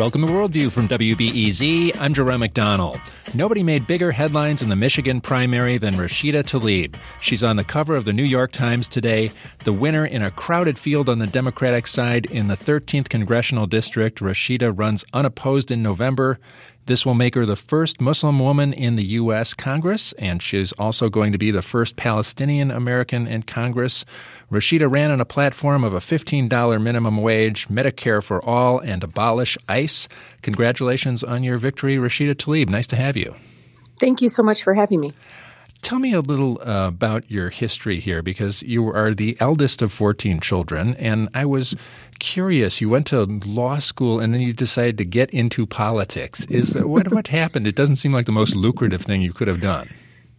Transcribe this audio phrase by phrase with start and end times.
[0.00, 1.94] Welcome to Worldview from WBEZ.
[2.00, 2.98] I'm Jerome McDonnell.
[3.34, 6.94] Nobody made bigger headlines in the Michigan primary than Rashida Tlaib.
[7.20, 9.30] She's on the cover of the New York Times today,
[9.64, 14.20] the winner in a crowded field on the Democratic side in the 13th Congressional District.
[14.20, 16.38] Rashida runs unopposed in November.
[16.90, 19.54] This will make her the first Muslim woman in the U.S.
[19.54, 24.04] Congress, and she's also going to be the first Palestinian American in Congress.
[24.50, 29.56] Rashida ran on a platform of a $15 minimum wage, Medicare for all, and abolish
[29.68, 30.08] ICE.
[30.42, 32.68] Congratulations on your victory, Rashida Tlaib.
[32.68, 33.36] Nice to have you.
[34.00, 35.12] Thank you so much for having me.
[35.82, 39.92] Tell me a little uh, about your history here because you are the eldest of
[39.92, 41.74] 14 children, and I was
[42.18, 42.80] curious.
[42.80, 46.44] You went to law school and then you decided to get into politics.
[46.46, 47.66] Is that, what what happened?
[47.66, 49.88] It doesn't seem like the most lucrative thing you could have done.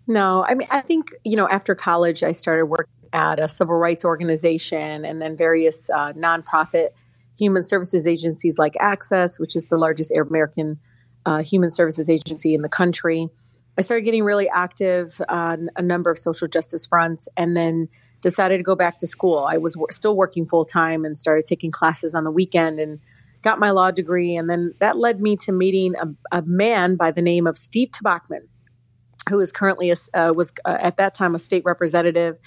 [0.07, 3.75] No, I mean I think you know after college I started working at a civil
[3.75, 6.89] rights organization and then various uh, nonprofit
[7.37, 10.79] human services agencies like Access, which is the largest American
[11.25, 13.29] uh, human services agency in the country.
[13.77, 17.87] I started getting really active on a number of social justice fronts and then
[18.21, 19.39] decided to go back to school.
[19.49, 22.99] I was w- still working full time and started taking classes on the weekend and
[23.41, 24.35] got my law degree.
[24.35, 27.89] And then that led me to meeting a, a man by the name of Steve
[27.89, 28.47] Tobocman,
[29.29, 32.37] who is currently a, uh, was uh, at that time a state representative.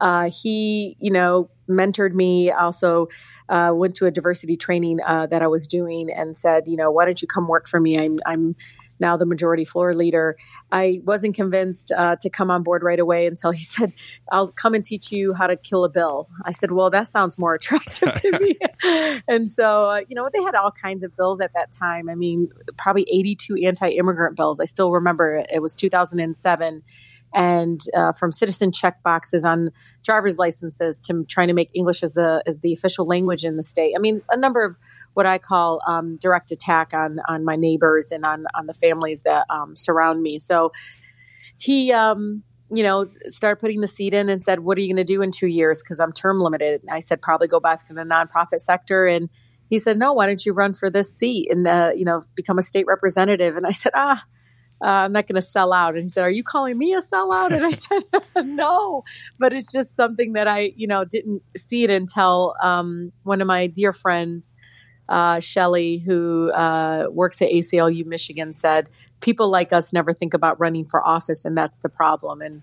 [0.00, 2.50] Uh, he, you know, mentored me.
[2.50, 3.06] Also,
[3.48, 6.90] uh, went to a diversity training uh, that I was doing and said, you know,
[6.90, 7.98] why don't you come work for me?
[7.98, 8.56] I'm, I'm
[9.00, 10.36] now the majority floor leader.
[10.70, 13.92] I wasn't convinced uh, to come on board right away until he said,
[14.30, 16.28] I'll come and teach you how to kill a bill.
[16.44, 19.20] I said, Well, that sounds more attractive to me.
[19.28, 22.08] and so, uh, you know, they had all kinds of bills at that time.
[22.08, 24.60] I mean, probably 82 anti immigrant bills.
[24.60, 26.82] I still remember it was 2007
[27.32, 29.68] and uh, from citizen check boxes on
[30.02, 33.62] driver's licenses to trying to make English as a as the official language in the
[33.62, 33.94] state.
[33.96, 34.76] I mean, a number of
[35.14, 39.22] what I call um, direct attack on on my neighbors and on on the families
[39.22, 40.38] that um, surround me.
[40.38, 40.72] So
[41.58, 41.92] he.
[41.92, 45.12] Um, you know, started putting the seed in and said, "What are you going to
[45.12, 46.82] do in two years?" Because I'm term limited.
[46.82, 49.28] And I said, "Probably go back to the nonprofit sector." And
[49.68, 52.58] he said, "No, why don't you run for this seat and uh, you know become
[52.58, 54.24] a state representative?" And I said, "Ah,
[54.82, 55.94] uh, I'm not going to sell out.
[55.94, 57.52] And he said, Are you calling me a sellout?
[57.52, 58.02] And I said,
[58.46, 59.04] No,
[59.38, 63.46] but it's just something that I, you know, didn't see it until um, one of
[63.46, 64.54] my dear friends,
[65.10, 68.88] uh, Shelly, who uh, works at ACLU Michigan, said,
[69.20, 72.40] People like us never think about running for office, and that's the problem.
[72.40, 72.62] And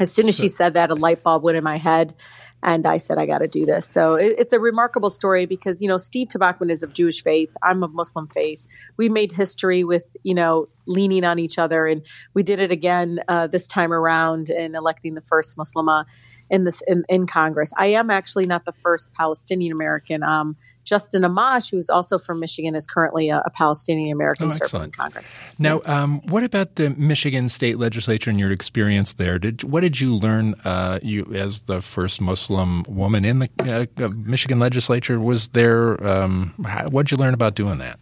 [0.00, 2.14] as soon as she said that, a light bulb went in my head.
[2.62, 3.84] And I said, I got to do this.
[3.86, 7.54] So it, it's a remarkable story because, you know, Steve Tobocman is of Jewish faith.
[7.62, 12.04] I'm of Muslim faith we made history with you know leaning on each other, and
[12.34, 16.04] we did it again uh, this time around in electing the first Muslima
[16.50, 17.72] in this in, in Congress.
[17.76, 20.22] I am actually not the first Palestinian American.
[20.22, 24.52] Um, Justin Amash, who is also from Michigan, is currently a, a Palestinian American oh,
[24.52, 25.32] serving in Congress.
[25.58, 29.38] Now, um, what about the Michigan state legislature and your experience there?
[29.38, 30.54] Did what did you learn?
[30.64, 36.06] Uh, you as the first Muslim woman in the uh, Michigan legislature was there.
[36.06, 36.54] Um,
[36.90, 37.98] what did you learn about doing that?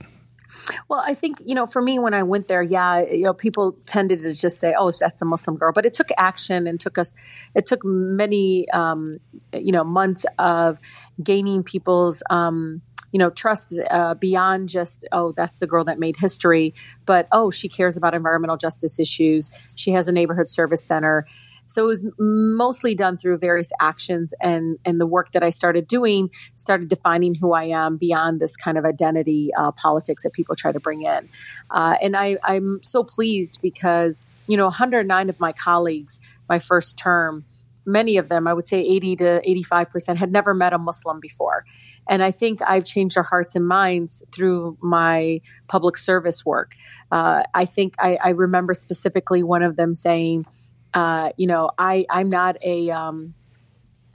[0.89, 3.77] Well, I think, you know, for me, when I went there, yeah, you know, people
[3.87, 5.73] tended to just say, oh, that's a Muslim girl.
[5.73, 7.15] But it took action and took us,
[7.55, 9.19] it took many, um,
[9.53, 10.79] you know, months of
[11.23, 16.17] gaining people's, um, you know, trust uh, beyond just, oh, that's the girl that made
[16.17, 16.75] history,
[17.05, 19.51] but, oh, she cares about environmental justice issues.
[19.75, 21.27] She has a neighborhood service center.
[21.67, 25.87] So it was mostly done through various actions, and and the work that I started
[25.87, 30.55] doing started defining who I am beyond this kind of identity uh, politics that people
[30.55, 31.29] try to bring in.
[31.71, 36.99] Uh, and I, I'm so pleased because you know 109 of my colleagues, my first
[36.99, 37.45] term,
[37.87, 41.21] many of them, I would say 80 to 85 percent, had never met a Muslim
[41.21, 41.65] before.
[42.09, 46.75] And I think I've changed their hearts and minds through my public service work.
[47.11, 50.47] Uh, I think I, I remember specifically one of them saying,
[50.95, 53.35] uh, you know, I I'm not a um,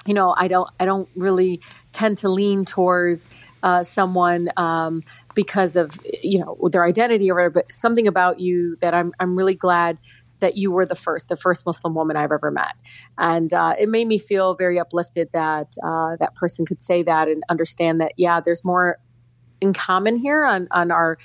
[0.05, 1.61] you know I don't I don't really
[1.91, 3.27] tend to lean towards
[3.63, 5.03] uh, someone um,
[5.35, 9.35] because of you know their identity or whatever, but something about you that I'm I'm
[9.35, 9.99] really glad
[10.39, 12.75] that you were the first, the first Muslim woman I've ever met,
[13.17, 17.27] and uh, it made me feel very uplifted that uh, that person could say that
[17.27, 18.99] and understand that yeah, there's more
[19.59, 21.17] in common here on on our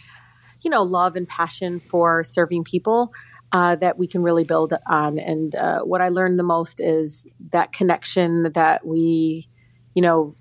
[0.63, 3.13] you know love and passion for serving people
[3.53, 5.19] uh, that we can really build on.
[5.19, 9.47] And uh, what I learned the most is that connection that we,
[9.95, 10.35] you know,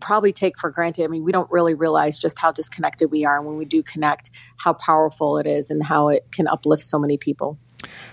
[0.00, 1.04] probably take for granted.
[1.04, 3.36] I mean, we don't really realize just how disconnected we are.
[3.36, 6.98] And when we do connect, how powerful it is and how it can uplift so
[6.98, 7.58] many people.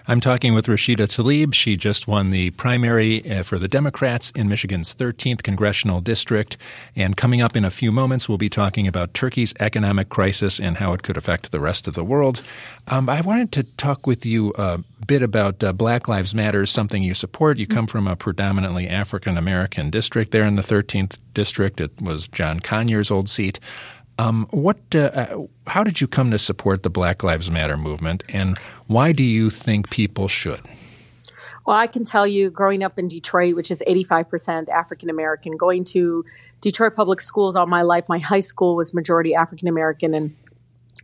[0.06, 1.54] I'm talking with Rashida Tlaib.
[1.54, 6.58] She just won the primary uh, for the Democrats in Michigan's 13th congressional district.
[6.96, 10.78] And coming up in a few moments, we'll be talking about Turkey's economic crisis and
[10.78, 12.46] how it could affect the rest of the world.
[12.90, 17.02] Um, I wanted to talk with you a bit about uh, Black Lives Matter, something
[17.02, 17.58] you support.
[17.58, 21.80] You come from a predominantly African American district there in the 13th district.
[21.80, 23.60] It was John Conyers' old seat.
[24.20, 24.78] Um, what?
[24.94, 28.58] Uh, uh, how did you come to support the Black Lives Matter movement, and
[28.88, 30.62] why do you think people should?
[31.66, 35.86] Well, I can tell you, growing up in Detroit, which is 85% African American, going
[35.86, 36.26] to
[36.62, 40.36] Detroit public schools all my life, my high school was majority African American, and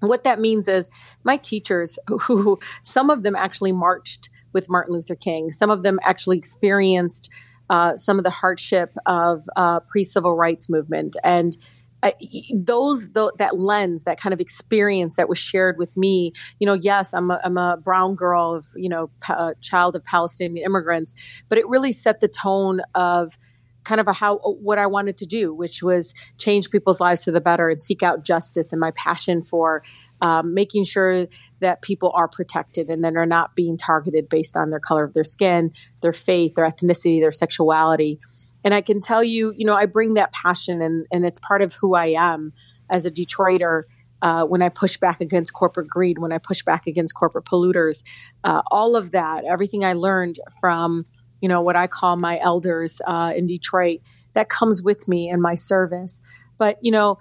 [0.02, 0.90] what that means is
[1.24, 6.00] my teachers, who some of them actually marched with Martin Luther King, some of them
[6.04, 7.30] actually experienced
[7.70, 11.58] uh, some of the hardship of uh, pre-civil rights movement, and
[12.02, 12.14] I,
[12.56, 16.74] those the, that lens that kind of experience that was shared with me you know
[16.74, 21.14] yes i'm a, I'm a brown girl of you know pa- child of palestinian immigrants
[21.50, 23.38] but it really set the tone of
[23.84, 27.32] kind of a how what i wanted to do which was change people's lives to
[27.32, 29.84] the better and seek out justice and my passion for
[30.22, 31.28] um, making sure
[31.60, 35.14] that people are protected and then are not being targeted based on their color of
[35.14, 35.72] their skin
[36.02, 38.20] their faith their ethnicity their sexuality
[38.64, 41.62] and I can tell you, you know, I bring that passion and, and it's part
[41.62, 42.54] of who I am
[42.90, 43.84] as a Detroiter.
[44.22, 48.04] Uh, when I push back against corporate greed, when I push back against corporate polluters,
[48.44, 51.06] uh, all of that, everything I learned from,
[51.40, 54.02] you know, what I call my elders uh, in Detroit,
[54.34, 56.20] that comes with me in my service.
[56.58, 57.18] But, you know,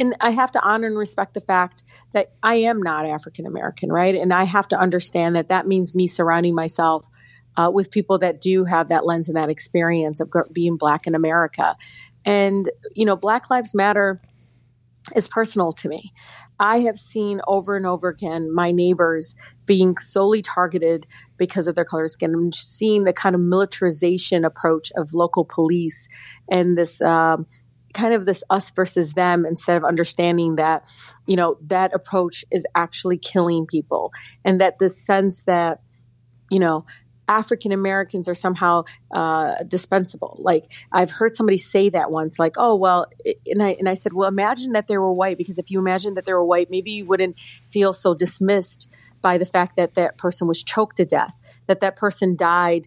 [0.00, 3.92] and I have to honor and respect the fact that I am not African American,
[3.92, 4.14] right?
[4.14, 7.06] And I have to understand that that means me surrounding myself
[7.56, 11.14] uh, with people that do have that lens and that experience of being Black in
[11.14, 11.76] America.
[12.24, 14.20] And, you know, Black Lives Matter
[15.16, 16.12] is personal to me.
[16.60, 19.34] I have seen over and over again my neighbors
[19.66, 21.06] being solely targeted
[21.36, 22.34] because of their color skin.
[22.34, 26.08] I'm seeing the kind of militarization approach of local police
[26.48, 27.46] and this um,
[27.94, 30.84] kind of this us versus them instead of understanding that,
[31.26, 34.12] you know, that approach is actually killing people
[34.44, 35.80] and that the sense that,
[36.50, 36.86] you know,
[37.38, 38.84] African Americans are somehow
[39.14, 40.36] uh, dispensable.
[40.40, 43.06] Like I've heard somebody say that once, like, "Oh well,"
[43.46, 46.14] and I and I said, "Well, imagine that they were white, because if you imagine
[46.14, 47.36] that they were white, maybe you wouldn't
[47.70, 48.88] feel so dismissed
[49.22, 51.34] by the fact that that person was choked to death,
[51.68, 52.86] that that person died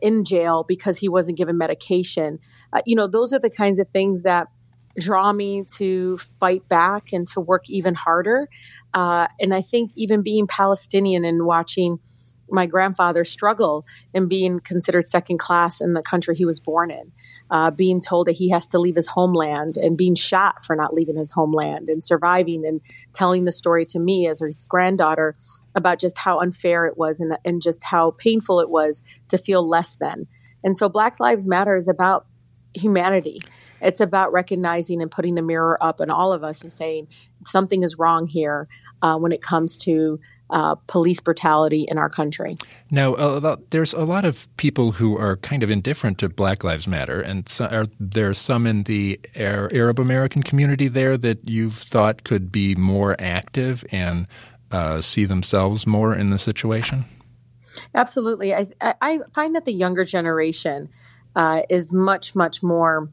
[0.00, 2.38] in jail because he wasn't given medication.
[2.72, 4.48] Uh, you know, those are the kinds of things that."
[5.00, 8.46] draw me to fight back and to work even harder.
[8.92, 11.98] Uh, and I think even being Palestinian and watching
[12.52, 17.12] my grandfather struggle in being considered second class in the country he was born in,
[17.50, 20.94] uh, being told that he has to leave his homeland and being shot for not
[20.94, 22.80] leaving his homeland and surviving and
[23.12, 25.34] telling the story to me as his granddaughter
[25.74, 29.66] about just how unfair it was and, and just how painful it was to feel
[29.66, 30.26] less than.
[30.62, 32.26] And so Black Lives Matter is about
[32.74, 33.40] humanity.
[33.80, 37.08] It's about recognizing and putting the mirror up in all of us and saying
[37.46, 38.68] something is wrong here
[39.02, 40.20] uh, when it comes to
[40.52, 42.56] uh, police brutality in our country.
[42.90, 46.86] Now, uh, there's a lot of people who are kind of indifferent to Black Lives
[46.86, 52.22] Matter, and so are there some in the Arab American community there that you've thought
[52.24, 54.28] could be more active and
[54.70, 57.06] uh, see themselves more in the situation?
[57.94, 58.54] Absolutely.
[58.54, 60.90] I, I find that the younger generation
[61.34, 63.10] uh, is much, much more.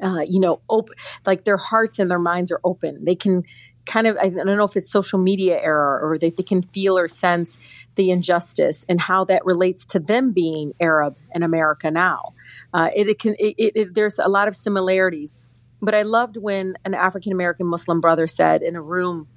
[0.00, 3.02] Uh, you know, open, like their hearts and their minds are open.
[3.06, 3.44] They can
[3.86, 6.98] kind of I don't know if it's social media era or they, they can feel
[6.98, 7.58] or sense
[7.94, 12.32] the injustice and how that relates to them being Arab in America now.
[12.74, 15.36] Uh, it, it, can it, it, there's a lot of similarities,
[15.80, 19.28] but I loved when an African American Muslim brother said in a room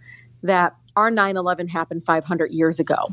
[0.44, 3.10] that our 9/11 happened 500 years ago.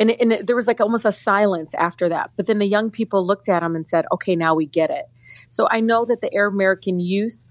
[0.00, 2.30] And, and there was like almost a silence after that.
[2.36, 5.06] But then the young people looked at him and said, okay, now we get it.
[5.50, 7.44] So I know that the Arab American youth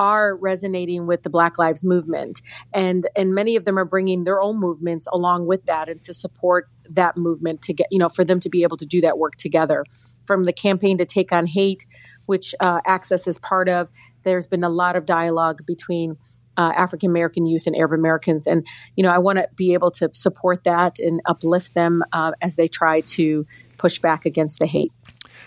[0.00, 2.40] are resonating with the Black Lives movement,
[2.72, 6.14] and and many of them are bringing their own movements along with that, and to
[6.14, 9.18] support that movement to get you know for them to be able to do that
[9.18, 9.84] work together.
[10.24, 11.84] From the campaign to take on hate,
[12.24, 13.90] which uh, Access is part of,
[14.22, 16.16] there's been a lot of dialogue between
[16.56, 18.46] uh, African American youth and Arab Americans.
[18.46, 18.66] And,
[18.96, 22.56] you know, I want to be able to support that and uplift them uh, as
[22.56, 23.46] they try to
[23.78, 24.92] push back against the hate.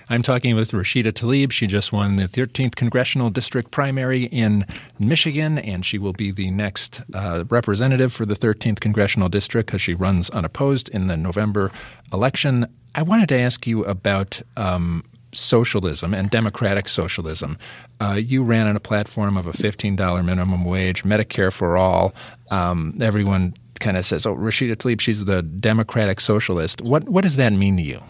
[0.10, 1.51] I'm talking with Rashida Tlaib.
[1.51, 4.65] She just won the 13th congressional district primary in
[5.00, 9.81] Michigan, and she will be the next uh, representative for the 13th congressional district because
[9.81, 11.72] she runs unopposed in the November
[12.12, 12.67] election.
[12.95, 17.57] I wanted to ask you about um, socialism and democratic socialism.
[18.00, 22.13] Uh, you ran on a platform of a $15 minimum wage, Medicare for all.
[22.51, 27.36] Um, everyone kind of says, "Oh, Rashida Tlaib, she's the democratic socialist." What what does
[27.38, 28.01] that mean to you?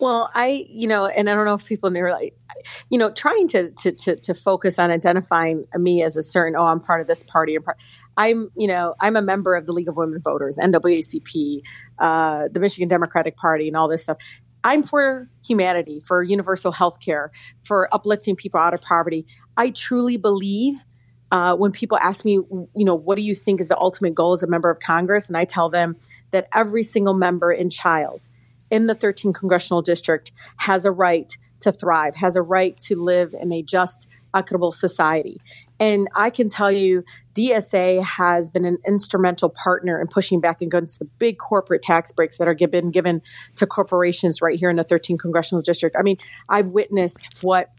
[0.00, 2.34] Well, I, you know, and I don't know if people knew, like,
[2.88, 6.66] you know, trying to to to, to focus on identifying me as a certain, oh,
[6.66, 7.56] I'm part of this party.
[7.56, 7.78] I'm, part,
[8.16, 11.60] I'm you know, I'm a member of the League of Women Voters, NAACP,
[11.98, 14.18] uh, the Michigan Democratic Party, and all this stuff.
[14.64, 19.26] I'm for humanity, for universal health care, for uplifting people out of poverty.
[19.56, 20.84] I truly believe
[21.30, 24.32] uh, when people ask me, you know, what do you think is the ultimate goal
[24.32, 25.28] as a member of Congress?
[25.28, 25.96] And I tell them
[26.30, 28.28] that every single member and child
[28.70, 33.34] in the 13th congressional district has a right to thrive, has a right to live
[33.38, 35.40] in a just, equitable society.
[35.80, 40.98] And I can tell you, DSA has been an instrumental partner in pushing back against
[40.98, 43.22] the big corporate tax breaks that are given given
[43.56, 45.96] to corporations right here in the 13th congressional district.
[45.98, 47.70] I mean, I've witnessed what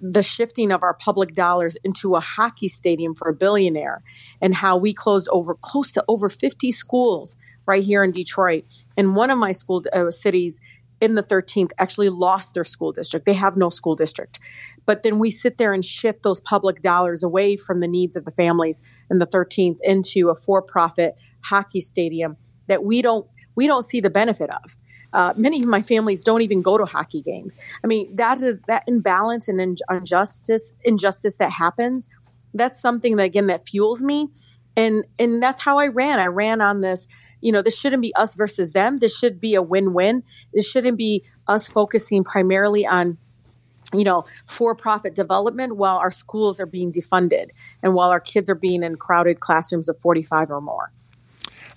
[0.00, 4.02] the shifting of our public dollars into a hockey stadium for a billionaire
[4.40, 8.64] and how we closed over close to over 50 schools right here in Detroit.
[8.96, 10.60] And one of my school uh, cities
[11.00, 13.26] in the 13th actually lost their school district.
[13.26, 14.38] They have no school district.
[14.86, 18.24] But then we sit there and shift those public dollars away from the needs of
[18.24, 18.80] the families
[19.10, 22.36] in the 13th into a for-profit hockey stadium
[22.68, 24.76] that we don't we don't see the benefit of.
[25.12, 27.56] Uh, many of my families don't even go to hockey games.
[27.84, 32.08] I mean, that is, that imbalance and injustice injustice that happens.
[32.52, 34.28] That's something that again that fuels me,
[34.76, 36.18] and and that's how I ran.
[36.18, 37.06] I ran on this.
[37.44, 39.00] You know, this shouldn't be us versus them.
[39.00, 40.22] This should be a win-win.
[40.54, 43.18] This shouldn't be us focusing primarily on
[43.92, 47.50] you know, for profit development while our schools are being defunded
[47.82, 50.90] and while our kids are being in crowded classrooms of 45 or more.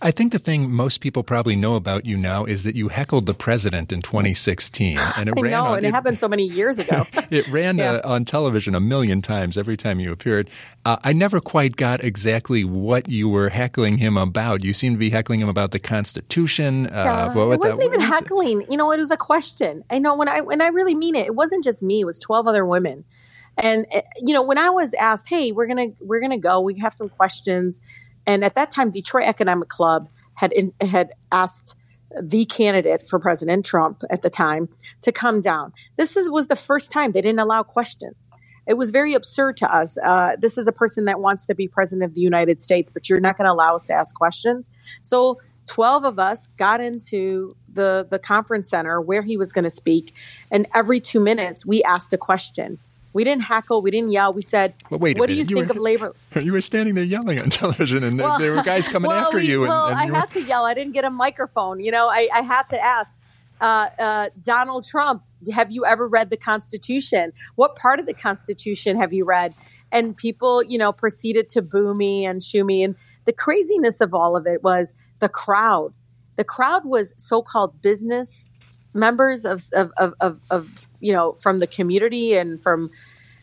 [0.01, 3.25] I think the thing most people probably know about you now is that you heckled
[3.25, 5.51] the president in 2016, and it I ran.
[5.51, 7.05] Know, on, and it, it, happened so many years ago.
[7.29, 7.93] it ran yeah.
[7.93, 10.49] uh, on television a million times every time you appeared.
[10.85, 14.63] Uh, I never quite got exactly what you were heckling him about.
[14.63, 16.87] You seemed to be heckling him about the Constitution.
[16.87, 18.61] Uh, yeah, it wasn't even heckling.
[18.61, 18.71] It?
[18.71, 19.83] You know, it was a question.
[19.89, 22.01] I know when I when I really mean it, it wasn't just me.
[22.01, 23.03] It was 12 other women.
[23.57, 26.61] And eh, you know, when I was asked, "Hey, we're gonna we're gonna go.
[26.61, 27.81] We have some questions."
[28.27, 31.75] And at that time, Detroit Economic Club had in, had asked
[32.21, 34.69] the candidate for President Trump at the time
[35.01, 35.73] to come down.
[35.97, 38.29] This is, was the first time they didn't allow questions.
[38.67, 39.97] It was very absurd to us.
[40.03, 43.09] Uh, this is a person that wants to be president of the United States, but
[43.09, 44.69] you're not going to allow us to ask questions.
[45.01, 49.69] So 12 of us got into the, the conference center where he was going to
[49.69, 50.13] speak.
[50.51, 52.79] And every two minutes, we asked a question.
[53.13, 53.81] We didn't hackle.
[53.81, 54.33] We didn't yell.
[54.33, 56.95] We said, well, wait "What do you, you think were, of labor?" You were standing
[56.95, 59.63] there yelling on television, and well, there, were guys coming well, after we, you.
[59.63, 60.65] And, well, and I had to yell.
[60.65, 61.79] I didn't get a microphone.
[61.79, 63.17] You know, I, I had to ask.
[63.59, 67.33] Uh, uh, Donald Trump, have you ever read the Constitution?
[67.55, 69.55] What part of the Constitution have you read?
[69.91, 72.83] And people, you know, proceeded to boo me and shoo me.
[72.83, 72.95] And
[73.25, 75.93] the craziness of all of it was the crowd.
[76.35, 78.51] The crowd was so-called business
[78.97, 82.89] members of, of, of, of, you know, from the community and from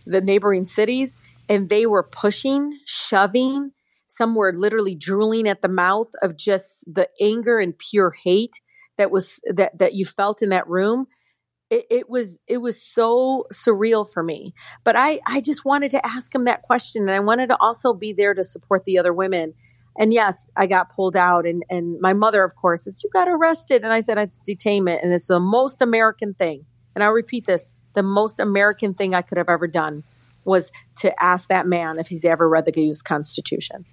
[0.06, 1.16] the neighboring cities
[1.48, 3.72] and they were pushing, shoving.
[4.06, 8.60] Some were literally drooling at the mouth of just the anger and pure hate
[8.96, 11.06] that was that that you felt in that room.
[11.70, 14.54] It, it was it was so surreal for me.
[14.84, 17.92] But I I just wanted to ask him that question, and I wanted to also
[17.92, 19.54] be there to support the other women.
[19.96, 23.28] And yes, I got pulled out, and and my mother, of course, says you got
[23.28, 26.66] arrested, and I said it's detainment, and it's the most American thing.
[26.94, 30.02] And I'll repeat this: the most American thing I could have ever done
[30.44, 33.02] was to ask that man if he's ever read the U.S.
[33.02, 33.84] Constitution.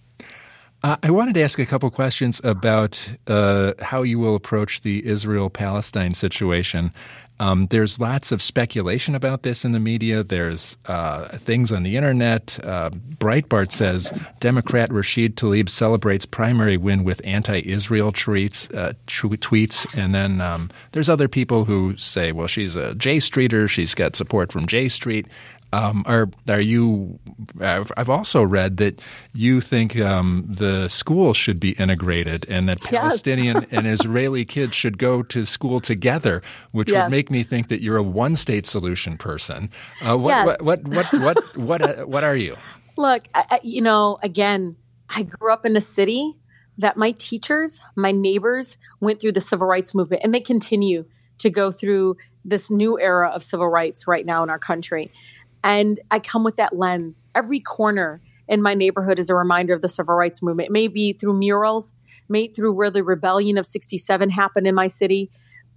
[0.84, 5.06] Uh, I wanted to ask a couple questions about uh, how you will approach the
[5.06, 6.92] Israel Palestine situation.
[7.40, 10.24] Um, there's lots of speculation about this in the media.
[10.24, 12.60] There's uh, things on the internet.
[12.64, 18.72] Uh, Breitbart says Democrat Rashid Tlaib celebrates primary win with anti-Israel tweets.
[18.76, 23.68] Uh, tweets, and then um, there's other people who say, "Well, she's a J Streeter.
[23.68, 25.28] She's got support from J Street."
[25.74, 27.20] Um, are are you?
[27.60, 29.02] I've, I've, also read that
[29.34, 33.66] you think um, the schools should be integrated, and that Palestinian yes.
[33.72, 37.06] and Israeli kids should go to school together, which yes.
[37.06, 39.70] would make me think that you're a one-state solution person.
[40.02, 40.46] Uh, what, yes.
[40.46, 42.58] what, what, what, what, what, what, uh, what are you?
[42.98, 44.76] Look, I, you know, again,
[45.10, 46.34] I grew up in a city
[46.78, 51.06] that my teachers, my neighbors, went through the civil rights movement, and they continue
[51.38, 55.12] to go through this new era of civil rights right now in our country.
[55.64, 57.26] And I come with that lens.
[57.36, 60.70] Every corner in my neighborhood is a reminder of the civil rights movement.
[60.70, 61.94] It may be through murals,
[62.28, 65.30] may through where the rebellion of 67 happened in my city.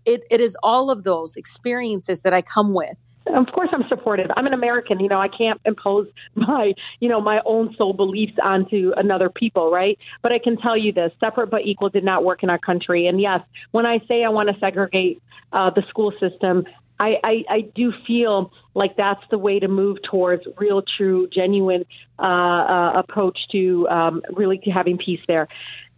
[0.04, 4.30] It, it is all of those experiences that I come with Of course, I'm supportive.
[4.36, 5.00] I'm an American.
[5.00, 9.70] You know, I can't impose my, you know, my own soul beliefs onto another people,
[9.70, 9.98] right?
[10.22, 13.06] But I can tell you this: separate but equal did not work in our country.
[13.06, 15.22] And yes, when I say I want to segregate
[15.52, 16.64] uh, the school system,
[17.04, 21.84] I, I, I do feel like that's the way to move towards real, true, genuine
[22.18, 25.49] uh, uh, approach to um, really to having peace there.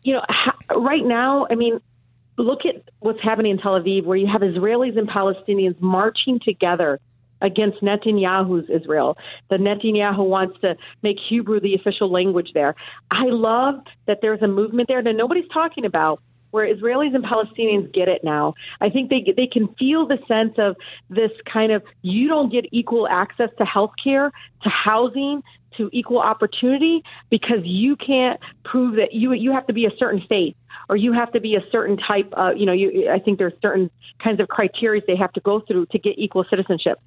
[0.02, 1.80] You know, ha- right now, I mean,
[2.36, 6.98] look at what's happening in Tel Aviv, where you have Israelis and Palestinians marching together
[7.40, 9.16] against Netanyahu's Israel.
[9.50, 12.74] The Netanyahu wants to make Hebrew the official language there.
[13.10, 16.20] I love that there's a movement there that nobody's talking about
[16.56, 18.54] where Israelis and Palestinians get it now.
[18.80, 20.74] I think they they can feel the sense of
[21.10, 24.32] this kind of you don't get equal access to health care,
[24.62, 25.42] to housing,
[25.76, 30.22] to equal opportunity because you can't prove that you you have to be a certain
[30.26, 30.56] faith
[30.88, 33.52] or you have to be a certain type of you know you I think there's
[33.60, 33.90] certain
[34.24, 36.98] kinds of criteria they have to go through to get equal citizenship.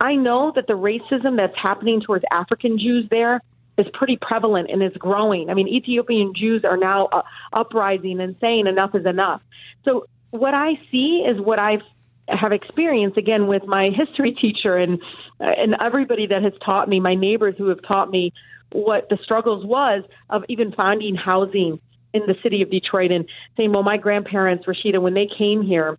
[0.00, 3.40] I know that the racism that's happening towards African Jews there
[3.78, 5.50] is pretty prevalent and is growing.
[5.50, 9.42] I mean, Ethiopian Jews are now uh, uprising and saying enough is enough.
[9.84, 11.82] So what I see is what I've
[12.28, 15.00] have experienced again with my history teacher and
[15.40, 18.32] uh, and everybody that has taught me, my neighbors who have taught me
[18.72, 21.78] what the struggles was of even finding housing
[22.12, 25.98] in the city of Detroit and saying, well, my grandparents, Rashida, when they came here,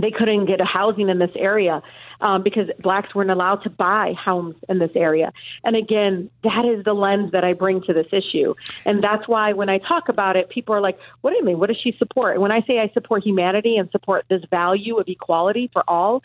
[0.00, 1.82] they couldn't get a housing in this area
[2.20, 5.32] um, because blacks weren't allowed to buy homes in this area.
[5.64, 8.54] And again, that is the lens that I bring to this issue.
[8.84, 11.58] And that's why when I talk about it, people are like, what do you mean?
[11.58, 12.34] What does she support?
[12.34, 16.22] And when I say I support humanity and support this value of equality for all,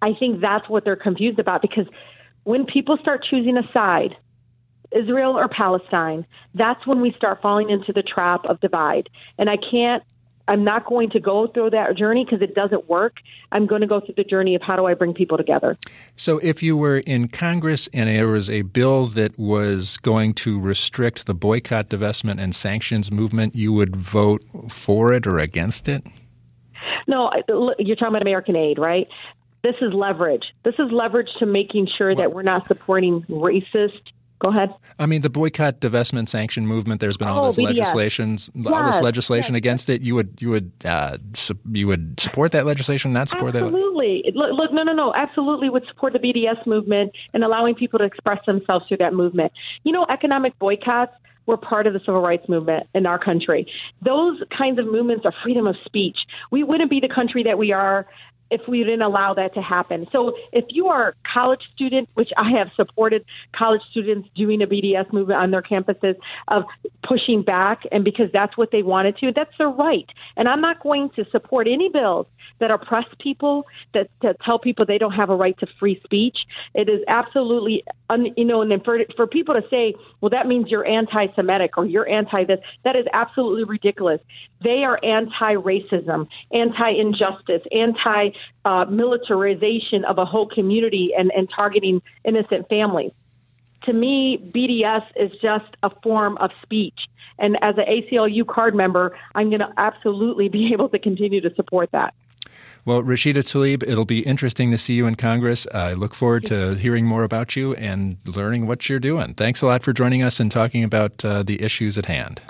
[0.00, 1.86] I think that's what they're confused about because
[2.44, 4.16] when people start choosing a side,
[4.90, 9.10] Israel or Palestine, that's when we start falling into the trap of divide.
[9.36, 10.02] And I can't
[10.48, 13.16] I'm not going to go through that journey because it doesn't work.
[13.52, 15.76] I'm going to go through the journey of how do I bring people together.
[16.16, 20.58] So, if you were in Congress and there was a bill that was going to
[20.58, 26.02] restrict the boycott, divestment, and sanctions movement, you would vote for it or against it?
[27.06, 27.30] No,
[27.78, 29.06] you're talking about American aid, right?
[29.62, 30.44] This is leverage.
[30.64, 34.00] This is leverage to making sure that we're not supporting racist
[34.40, 34.72] Go ahead.
[34.98, 37.00] I mean, the boycott, divestment, sanction movement.
[37.00, 38.66] There's been all oh, this legislations, yes.
[38.66, 39.58] all this legislation yes.
[39.58, 40.02] against it.
[40.02, 44.22] You would, you would, uh, su- you would support that legislation, not support absolutely.
[44.22, 44.28] that.
[44.28, 44.32] Absolutely.
[44.34, 45.12] Look, look, no, no, no.
[45.14, 49.52] Absolutely, would support the BDS movement and allowing people to express themselves through that movement.
[49.82, 51.14] You know, economic boycotts
[51.48, 53.66] were part of the civil rights movement in our country.
[54.04, 56.18] Those kinds of movements are freedom of speech.
[56.52, 58.06] We wouldn't be the country that we are
[58.50, 60.06] if we didn't allow that to happen.
[60.12, 64.66] So if you are a college student, which I have supported college students doing a
[64.66, 66.16] BDS movement on their campuses
[66.48, 66.64] of
[67.02, 70.08] pushing back and because that's what they wanted to, that's their right.
[70.36, 72.26] And I'm not going to support any bills
[72.58, 76.38] that oppress people, that, that tell people they don't have a right to free speech.
[76.74, 80.46] It is absolutely, un, you know, and then for, for people to say, well, that
[80.46, 84.20] means you're anti Semitic or you're anti this, that is absolutely ridiculous.
[84.62, 88.30] They are anti racism, anti injustice, anti
[88.64, 93.12] uh, militarization of a whole community and, and targeting innocent families.
[93.84, 96.98] To me, BDS is just a form of speech.
[97.38, 101.54] And as an ACLU card member, I'm going to absolutely be able to continue to
[101.54, 102.14] support that.
[102.84, 105.66] Well, Rashida Tlaib, it'll be interesting to see you in Congress.
[105.74, 109.34] I look forward to hearing more about you and learning what you're doing.
[109.34, 112.40] Thanks a lot for joining us and talking about uh, the issues at hand.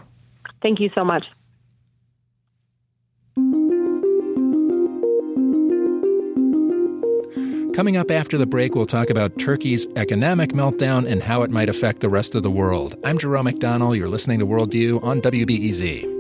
[0.62, 1.28] Thank you so much.
[7.78, 11.68] Coming up after the break, we'll talk about Turkey's economic meltdown and how it might
[11.68, 12.96] affect the rest of the world.
[13.04, 13.96] I'm Jerome McDonnell.
[13.96, 16.17] You're listening to Worldview on WBEZ.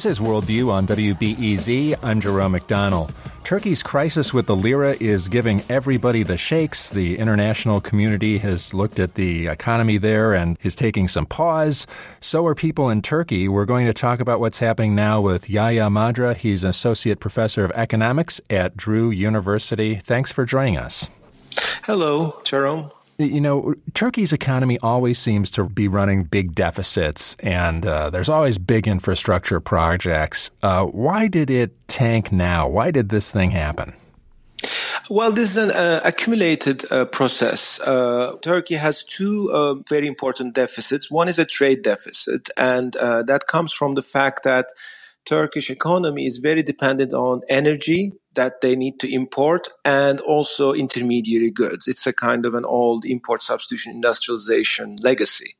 [0.00, 1.94] This is Worldview on WBEZ.
[2.02, 3.12] I'm Jerome McDonnell.
[3.44, 6.88] Turkey's crisis with the lira is giving everybody the shakes.
[6.88, 11.86] The international community has looked at the economy there and is taking some pause.
[12.22, 13.46] So are people in Turkey.
[13.46, 16.34] We're going to talk about what's happening now with Yahya Madra.
[16.34, 19.96] He's an associate professor of economics at Drew University.
[19.96, 21.10] Thanks for joining us.
[21.82, 28.10] Hello, Jerome you know, Turkey's economy always seems to be running big deficits, and uh,
[28.10, 30.50] there's always big infrastructure projects.
[30.62, 32.68] Uh, why did it tank now?
[32.68, 33.94] Why did this thing happen?
[35.08, 37.80] Well, this is an uh, accumulated uh, process.
[37.80, 41.10] Uh, Turkey has two uh, very important deficits.
[41.10, 44.66] One is a trade deficit, and uh, that comes from the fact that
[45.24, 51.50] Turkish economy is very dependent on energy that they need to import and also intermediary
[51.50, 51.88] goods.
[51.88, 55.56] It's a kind of an old import substitution industrialization legacy.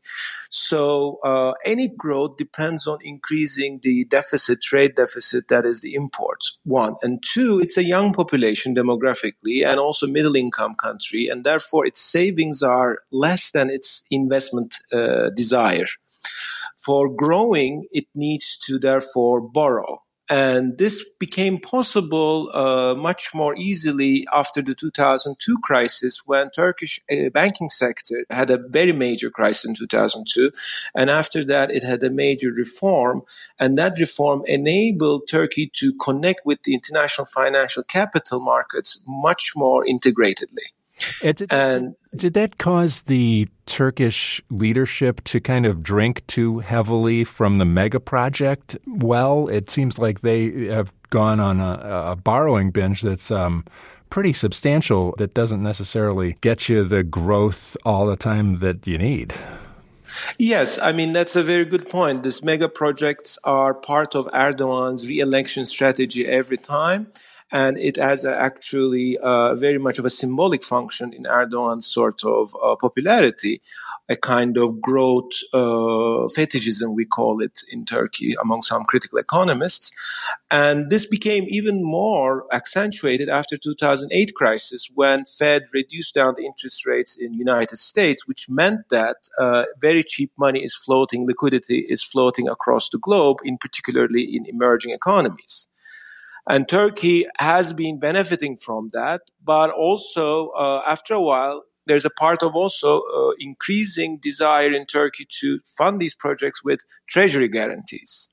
[0.50, 6.59] So uh, any growth depends on increasing the deficit, trade deficit, that is the imports.
[6.64, 11.87] One and two, it's a young population demographically, and also middle income country, and therefore
[11.87, 15.87] its savings are less than its investment uh, desire.
[16.85, 20.02] For growing, it needs to therefore borrow.
[20.30, 27.30] And this became possible uh, much more easily after the 2002 crisis when Turkish uh,
[27.30, 30.52] banking sector had a very major crisis in 2002.
[30.94, 33.22] And after that, it had a major reform.
[33.58, 39.84] And that reform enabled Turkey to connect with the international financial capital markets much more
[39.84, 40.70] integratedly.
[41.20, 47.58] Did, and did that cause the Turkish leadership to kind of drink too heavily from
[47.58, 48.76] the mega project?
[48.86, 53.64] Well, it seems like they have gone on a, a borrowing binge that's um,
[54.10, 55.14] pretty substantial.
[55.18, 59.34] That doesn't necessarily get you the growth all the time that you need.
[60.38, 62.24] Yes, I mean, that's a very good point.
[62.24, 67.12] These mega projects are part of Erdogan's re election strategy every time
[67.52, 72.54] and it has actually uh, very much of a symbolic function in Erdogan's sort of
[72.62, 73.60] uh, popularity,
[74.08, 79.90] a kind of growth uh, fetishism, we call it in Turkey, among some critical economists.
[80.50, 86.86] And this became even more accentuated after 2008 crisis when Fed reduced down the interest
[86.86, 92.02] rates in United States, which meant that uh, very cheap money is floating, liquidity is
[92.02, 95.69] floating across the globe, in particularly in emerging economies.
[96.48, 102.11] And Turkey has been benefiting from that, but also uh, after a while, there's a
[102.11, 108.31] part of also uh, increasing desire in Turkey to fund these projects with treasury guarantees.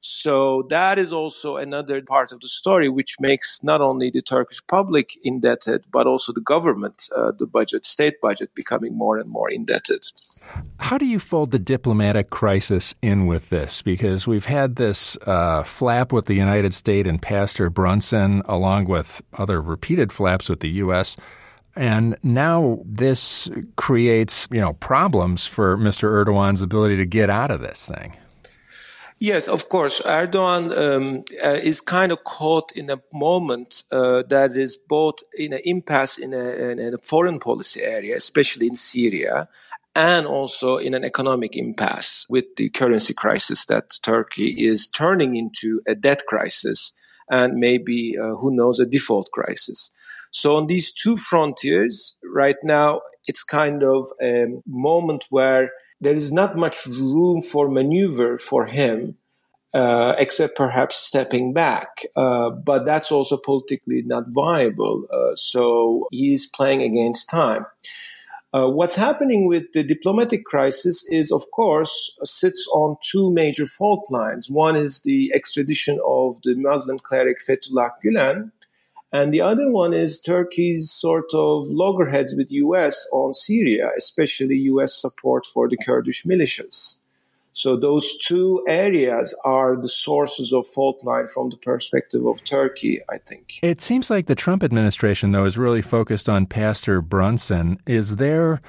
[0.00, 4.64] So that is also another part of the story, which makes not only the Turkish
[4.66, 9.50] public indebted, but also the government, uh, the budget, state budget, becoming more and more
[9.50, 10.04] indebted.
[10.78, 13.82] How do you fold the diplomatic crisis in with this?
[13.82, 19.20] Because we've had this uh, flap with the United States and Pastor Brunson, along with
[19.34, 21.16] other repeated flaps with the U.S.
[21.74, 26.08] And now this creates, you know, problems for Mr.
[26.08, 28.16] Erdogan's ability to get out of this thing.
[29.20, 30.00] Yes, of course.
[30.02, 35.52] Erdogan um, uh, is kind of caught in a moment uh, that is both in
[35.52, 39.48] an impasse in a, in a, foreign policy area, especially in Syria,
[39.96, 45.80] and also in an economic impasse with the currency crisis that Turkey is turning into
[45.88, 46.92] a debt crisis
[47.28, 49.90] and maybe, uh, who knows, a default crisis.
[50.30, 56.32] So on these two frontiers, right now, it's kind of a moment where there is
[56.32, 59.16] not much room for maneuver for him,
[59.74, 62.04] uh, except perhaps stepping back.
[62.16, 65.06] Uh, but that's also politically not viable.
[65.12, 67.66] Uh, so he's playing against time.
[68.54, 74.06] Uh, what's happening with the diplomatic crisis is, of course, sits on two major fault
[74.10, 74.50] lines.
[74.50, 78.50] One is the extradition of the Muslim cleric Fethullah Gulen,
[79.12, 84.94] and the other one is Turkey's sort of loggerheads with US on Syria, especially US
[84.94, 86.98] support for the Kurdish militias.
[87.52, 93.00] So those two areas are the sources of fault line from the perspective of Turkey,
[93.10, 93.54] I think.
[93.62, 97.80] It seems like the Trump administration, though, is really focused on Pastor Brunson.
[97.84, 98.60] Is there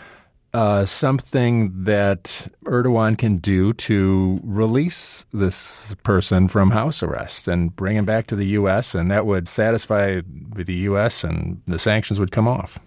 [0.53, 7.95] uh, something that Erdogan can do to release this person from house arrest and bring
[7.95, 10.21] him back to the U.S., and that would satisfy
[10.55, 11.23] the U.S.
[11.23, 12.79] and the sanctions would come off.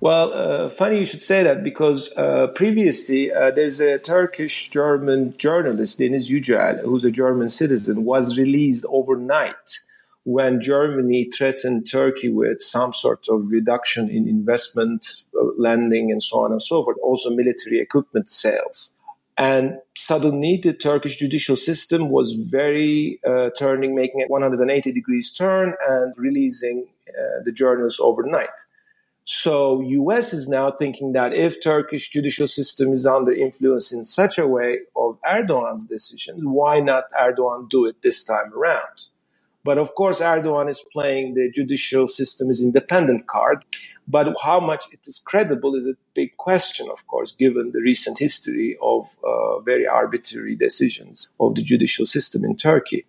[0.00, 5.36] Well, uh, funny you should say that because uh, previously uh, there's a Turkish German
[5.36, 9.80] journalist, Deniz Yücel, who's a German citizen, was released overnight
[10.24, 16.40] when Germany threatened Turkey with some sort of reduction in investment, uh, lending, and so
[16.40, 18.98] on and so forth, also military equipment sales.
[19.36, 25.74] And suddenly, the Turkish judicial system was very uh, turning, making a 180 degrees turn
[25.88, 28.48] and releasing uh, the journalists overnight.
[29.24, 34.38] So, US is now thinking that if Turkish judicial system is under influence in such
[34.38, 39.08] a way of Erdogan's decisions, why not Erdogan do it this time around?
[39.64, 43.64] But of course, Erdogan is playing the judicial system is independent card.
[44.06, 48.18] But how much it is credible is a big question, of course, given the recent
[48.18, 53.06] history of uh, very arbitrary decisions of the judicial system in Turkey.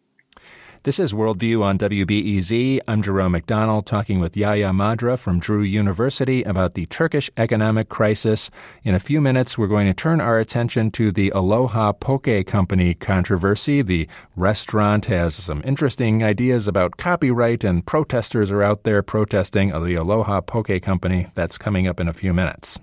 [0.86, 2.80] This is Worldview on WBEZ.
[2.88, 8.52] I'm Jerome McDonnell talking with Yahya Madra from Drew University about the Turkish economic crisis.
[8.84, 12.94] In a few minutes, we're going to turn our attention to the Aloha Poke Company
[12.94, 13.82] controversy.
[13.82, 19.96] The restaurant has some interesting ideas about copyright, and protesters are out there protesting the
[19.96, 21.26] Aloha Poke Company.
[21.34, 22.78] That's coming up in a few minutes.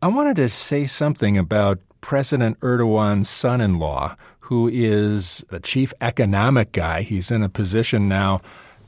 [0.00, 5.94] I wanted to say something about President Erdogan's son in law, who is the chief
[6.00, 7.02] economic guy.
[7.02, 8.40] He's in a position now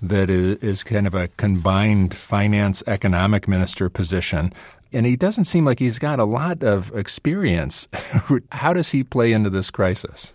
[0.02, 4.52] that is, kind of a combined finance economic minister position.
[4.92, 7.86] And he doesn't seem like he's got a lot of experience.
[8.52, 10.34] How does he play into this crisis?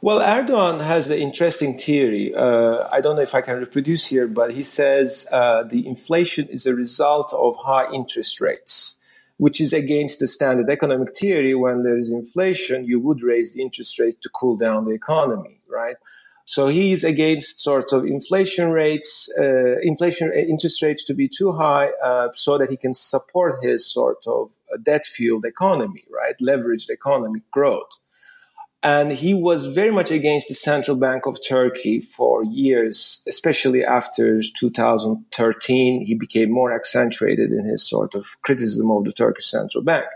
[0.00, 2.32] Well, Erdogan has the interesting theory.
[2.32, 6.46] Uh, I don't know if I can reproduce here, but he says uh, the inflation
[6.48, 9.00] is a result of high interest rates
[9.42, 11.52] which is against the standard economic theory.
[11.52, 15.58] When there is inflation, you would raise the interest rate to cool down the economy,
[15.68, 15.96] right?
[16.44, 21.50] So he's against sort of inflation rates, uh, inflation uh, interest rates to be too
[21.50, 26.36] high, uh, so that he can support his sort of debt-fueled economy, right?
[26.40, 27.98] Leveraged economic growth.
[28.84, 34.40] And he was very much against the central bank of Turkey for years, especially after
[34.40, 36.04] 2013.
[36.04, 40.06] He became more accentuated in his sort of criticism of the Turkish central bank.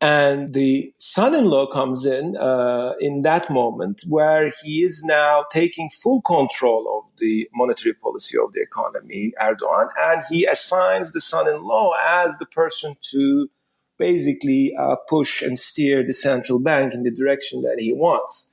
[0.00, 5.44] And the son in law comes in uh, in that moment where he is now
[5.50, 11.20] taking full control of the monetary policy of the economy, Erdogan, and he assigns the
[11.20, 13.50] son in law as the person to
[13.98, 18.48] basically uh, push and steer the central bank in the direction that he wants.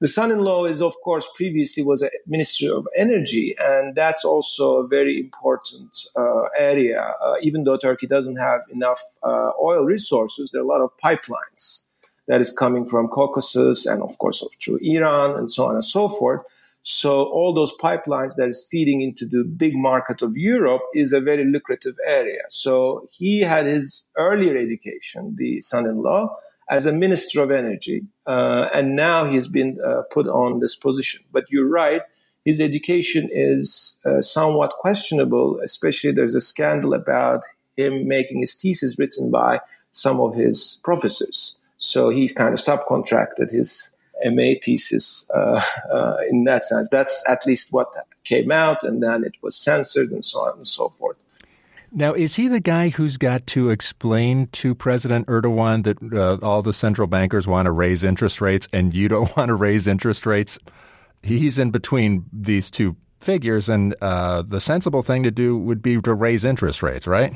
[0.00, 4.86] The son-in-law is, of course, previously was a minister of energy, and that's also a
[4.88, 7.14] very important uh, area.
[7.24, 10.90] Uh, even though Turkey doesn't have enough uh, oil resources, there are a lot of
[10.96, 11.84] pipelines
[12.26, 16.08] that is coming from Caucasus and, of course, through Iran and so on and so
[16.08, 16.42] forth.
[16.82, 21.20] So all those pipelines that is feeding into the big market of Europe is a
[21.20, 22.42] very lucrative area.
[22.50, 26.36] So he had his earlier education, the son-in-law,
[26.70, 31.22] as a minister of energy, uh, and now he's been uh, put on this position.
[31.30, 32.02] But you're right,
[32.44, 35.60] his education is uh, somewhat questionable.
[35.62, 37.42] Especially, there's a scandal about
[37.76, 39.60] him making his thesis written by
[39.92, 41.58] some of his professors.
[41.76, 43.90] So he's kind of subcontracted his
[44.24, 46.88] MA thesis uh, uh, in that sense.
[46.88, 47.92] That's at least what
[48.24, 51.16] came out, and then it was censored and so on and so forth.
[51.94, 56.62] Now, is he the guy who's got to explain to President Erdogan that uh, all
[56.62, 60.24] the central bankers want to raise interest rates and you don't want to raise interest
[60.24, 60.58] rates?
[61.22, 66.00] He's in between these two figures, and uh, the sensible thing to do would be
[66.00, 67.34] to raise interest rates, right?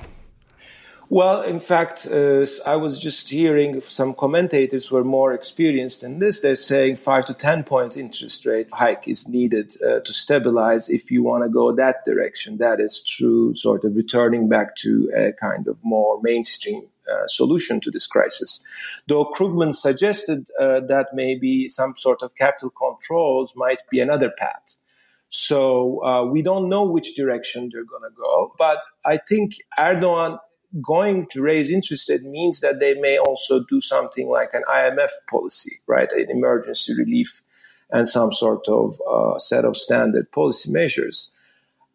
[1.08, 6.18] Well, in fact, uh, I was just hearing some commentators who are more experienced in
[6.18, 6.40] this.
[6.40, 11.12] They're saying five to 10 point interest rate hike is needed uh, to stabilize if
[11.12, 12.58] you want to go that direction.
[12.58, 17.80] That is true, sort of returning back to a kind of more mainstream uh, solution
[17.82, 18.64] to this crisis.
[19.06, 24.76] Though Krugman suggested uh, that maybe some sort of capital controls might be another path.
[25.28, 28.54] So uh, we don't know which direction they're going to go.
[28.58, 30.38] But I think Erdogan
[30.80, 35.10] going to raise interest rate means that they may also do something like an IMF
[35.28, 36.10] policy, right?
[36.12, 37.42] An emergency relief
[37.90, 41.32] and some sort of uh, set of standard policy measures.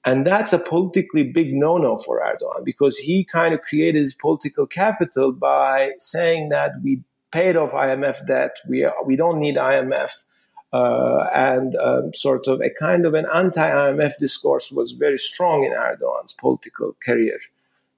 [0.04, 4.16] And that's a politically big no no for Erdogan because he kind of created his
[4.16, 9.56] political capital by saying that we paid off IMF debt, we, are, we don't need
[9.56, 10.26] IMF.
[10.74, 15.66] Uh, and um, sort of a kind of an anti IMF discourse was very strong
[15.66, 17.40] in Erdogan's political career.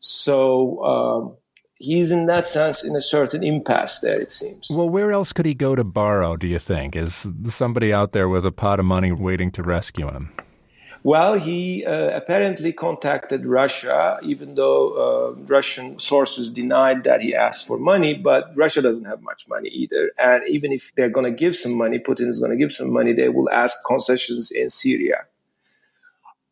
[0.06, 1.38] So um,
[1.78, 4.68] he's in that sense in a certain impasse there, it seems.
[4.70, 6.98] Well, where else could he go to borrow, do you think?
[6.98, 10.34] Is somebody out there with a pot of money waiting to rescue him?
[11.04, 17.66] Well, he uh, apparently contacted Russia, even though uh, Russian sources denied that he asked
[17.66, 18.14] for money.
[18.14, 20.12] But Russia doesn't have much money either.
[20.18, 22.92] And even if they're going to give some money, Putin is going to give some
[22.92, 25.18] money, they will ask concessions in Syria.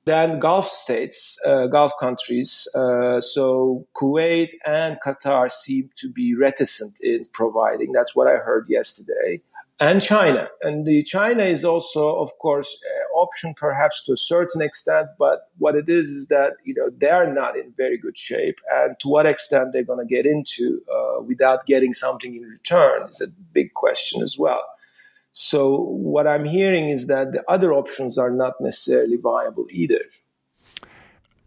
[0.06, 6.98] Then Gulf states, uh, Gulf countries, uh, so Kuwait and Qatar seem to be reticent
[7.02, 7.92] in providing.
[7.92, 9.42] That's what I heard yesterday.
[9.80, 10.48] And China.
[10.62, 15.50] And the China is also, of course, an option perhaps to a certain extent, but
[15.58, 18.60] what it is is that, you know, they are not in very good shape.
[18.72, 23.10] And to what extent they're going to get into uh, without getting something in return
[23.10, 24.64] is a big question as well.
[25.32, 30.02] So what I'm hearing is that the other options are not necessarily viable either.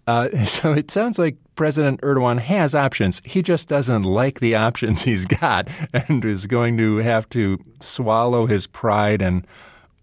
[0.07, 3.23] Uh, so it sounds like President Erdogan has options.
[3.25, 8.47] He just doesn't like the options he's got and is going to have to swallow
[8.47, 9.47] his pride and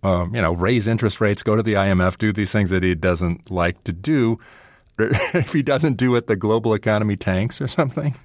[0.03, 2.95] um, you know, raise interest rates, go to the IMF, do these things that he
[2.95, 4.39] doesn't like to do.
[4.97, 8.15] if he doesn't do it, the global economy tanks or something.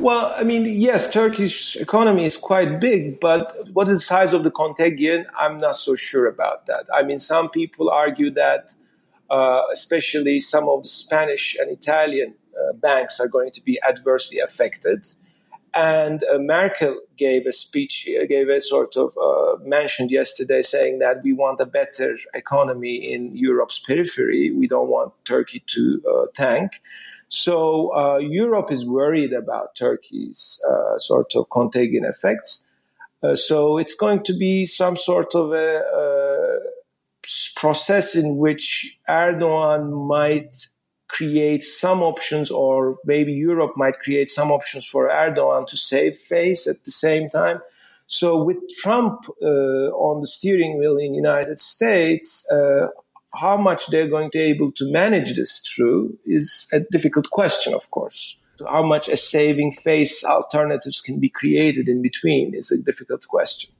[0.00, 4.42] Well, I mean, yes, Turkish economy is quite big, but what is the size of
[4.42, 5.26] the contagion?
[5.38, 6.86] I'm not so sure about that.
[6.92, 8.74] I mean, some people argue that,
[9.30, 14.40] uh, especially some of the Spanish and Italian uh, banks are going to be adversely
[14.40, 15.06] affected.
[15.74, 21.00] And uh, Merkel gave a speech, uh, gave a sort of uh, mentioned yesterday saying
[21.00, 24.52] that we want a better economy in Europe's periphery.
[24.52, 26.80] We don't want Turkey to uh, tank.
[27.34, 32.68] So uh, Europe is worried about Turkey's uh, sort of contagion effects.
[33.34, 36.58] so it's going to be some sort of a, a
[37.56, 40.54] process in which Erdogan might
[41.08, 46.68] create some options, or maybe Europe might create some options for Erdogan to save face
[46.68, 47.58] at the same time.
[48.06, 52.88] So, with Trump uh, on the steering wheel in the United States, uh,
[53.34, 57.74] how much they're going to be able to manage this through is a difficult question,
[57.74, 58.36] of course.
[58.68, 63.74] How much a saving face alternatives can be created in between is a difficult question.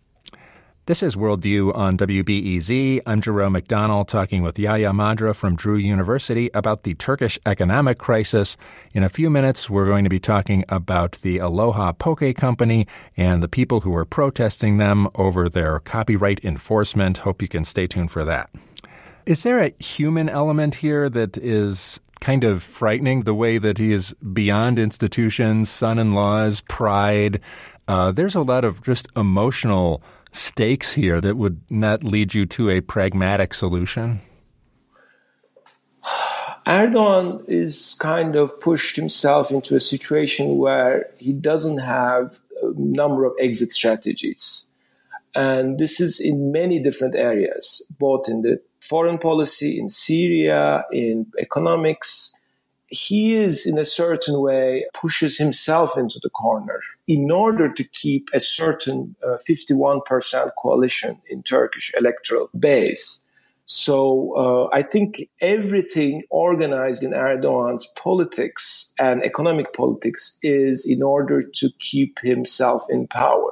[0.86, 3.00] This is Worldview on WBEZ.
[3.06, 8.58] I'm Jerome McDonnell talking with Yahya Madra from Drew University about the Turkish economic crisis.
[8.92, 12.86] In a few minutes, we're going to be talking about the Aloha Poke Company
[13.16, 17.18] and the people who are protesting them over their copyright enforcement.
[17.18, 18.50] Hope you can stay tuned for that.
[19.26, 23.92] Is there a human element here that is kind of frightening the way that he
[23.92, 27.40] is beyond institutions, son in laws, pride?
[27.88, 32.68] Uh, there's a lot of just emotional stakes here that would not lead you to
[32.68, 34.20] a pragmatic solution?
[36.66, 43.24] Erdogan is kind of pushed himself into a situation where he doesn't have a number
[43.24, 44.70] of exit strategies.
[45.34, 51.26] And this is in many different areas, both in the foreign policy, in Syria, in
[51.38, 52.38] economics,
[52.88, 58.28] he is in a certain way pushes himself into the corner in order to keep
[58.32, 63.22] a certain uh, 51% coalition in turkish electoral base.
[63.66, 71.40] So uh, i think everything organized in erdogan's politics and economic politics is in order
[71.40, 73.50] to keep himself in power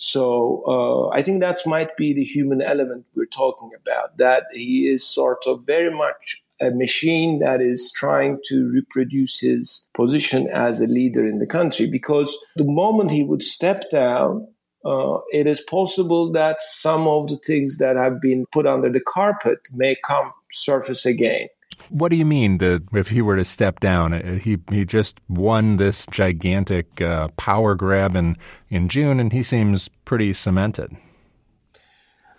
[0.00, 4.16] so uh, I think that might be the human element we're talking about.
[4.16, 9.90] That he is sort of very much a machine that is trying to reproduce his
[9.94, 11.86] position as a leader in the country.
[11.86, 14.48] Because the moment he would step down,
[14.86, 19.00] uh, it is possible that some of the things that have been put under the
[19.06, 21.48] carpet may come surface again.
[21.88, 22.58] What do you mean
[22.92, 24.12] if he were to step down?
[24.12, 28.36] Uh, he he just won this gigantic uh, power grab in,
[28.68, 30.96] in June, and he seems pretty cemented.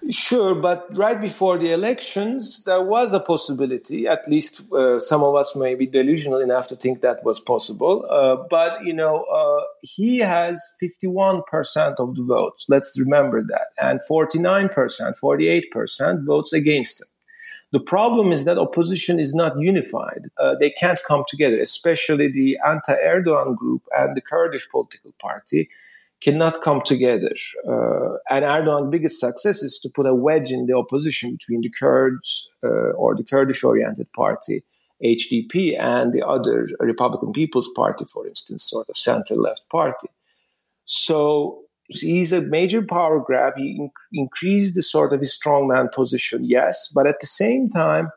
[0.10, 4.08] Sure, but right before the elections, there was a possibility.
[4.08, 8.08] At least uh, some of us may be delusional enough to think that was possible.
[8.10, 12.65] Uh, but you know, uh, he has fifty-one percent of the votes.
[12.67, 17.08] Let's remember that, and forty-nine percent, forty-eight percent votes against him.
[17.72, 20.30] The problem is that opposition is not unified.
[20.38, 25.70] Uh, they can't come together, especially the anti-Erdogan group and the Kurdish political party
[26.20, 27.32] cannot come together.
[27.68, 31.70] Uh, and Erdogan's biggest success is to put a wedge in the opposition between the
[31.70, 34.64] Kurds uh, or the Kurdish oriented party,
[35.04, 40.10] HDP, and the other Republican People's Party, for instance, sort of center left party.
[40.86, 41.62] So
[41.99, 43.54] he's a major power grab.
[43.58, 48.10] He in- increased the sort of his strongman position, yes, but at the same time,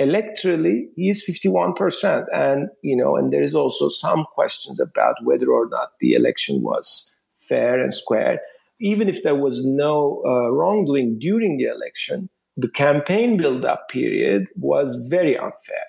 [0.00, 2.24] electorally, he is 51%.
[2.32, 6.62] And, you know, and there is also some questions about whether or not the election
[6.62, 8.40] was fair and square.
[8.80, 14.96] Even if there was no uh, wrongdoing during the election, the campaign build-up period was
[15.08, 15.84] very unfair.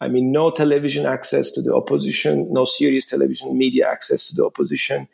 [0.00, 4.44] I mean, no television access to the opposition, no serious television media access to the
[4.44, 5.08] opposition,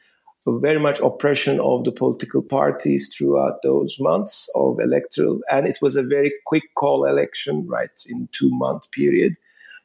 [0.58, 5.40] very much oppression of the political parties throughout those months of electoral.
[5.50, 9.36] And it was a very quick call election, right, in two month period.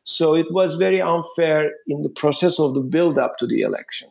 [0.04, 4.10] So it was very unfair in the process of the build up to the election.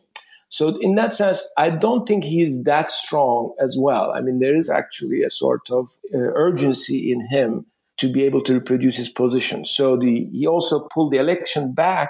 [0.49, 4.11] So in that sense, I don't think he's that strong as well.
[4.11, 7.65] I mean, there is actually a sort of uh, urgency in him
[7.97, 9.65] to be able to reproduce his position.
[9.65, 12.09] So the, he also pulled the election back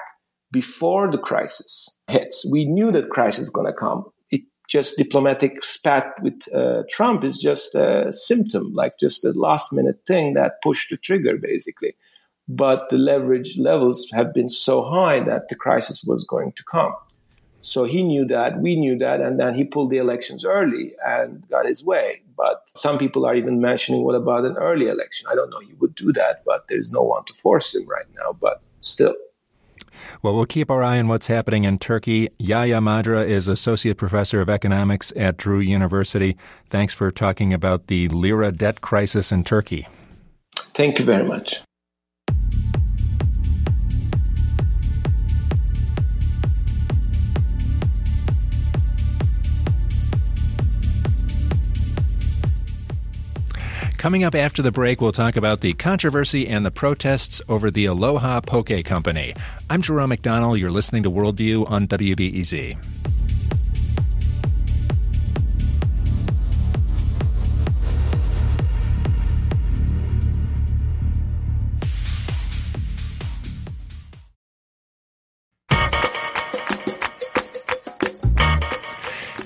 [0.51, 2.45] before the crisis hits.
[2.49, 4.05] We knew that crisis is going to come.
[4.67, 9.99] Just diplomatic spat with uh, Trump is just a symptom, like just a last minute
[10.07, 11.95] thing that pushed the trigger, basically.
[12.47, 16.93] But the leverage levels have been so high that the crisis was going to come.
[17.61, 21.47] So he knew that, we knew that, and then he pulled the elections early and
[21.49, 22.21] got his way.
[22.35, 25.29] But some people are even mentioning, what about an early election?
[25.31, 25.59] I don't know.
[25.59, 28.33] He would do that, but there's no one to force him right now.
[28.33, 29.15] But still.
[30.21, 32.29] Well, we'll keep our eye on what's happening in Turkey.
[32.37, 36.37] Yahya Madra is Associate Professor of Economics at Drew University.
[36.69, 39.87] Thanks for talking about the lira debt crisis in Turkey.
[40.73, 41.61] Thank you very much.
[54.03, 57.85] Coming up after the break, we'll talk about the controversy and the protests over the
[57.85, 59.33] Aloha Poke Company.
[59.69, 60.59] I'm Jerome McDonnell.
[60.59, 62.75] You're listening to Worldview on WBEZ.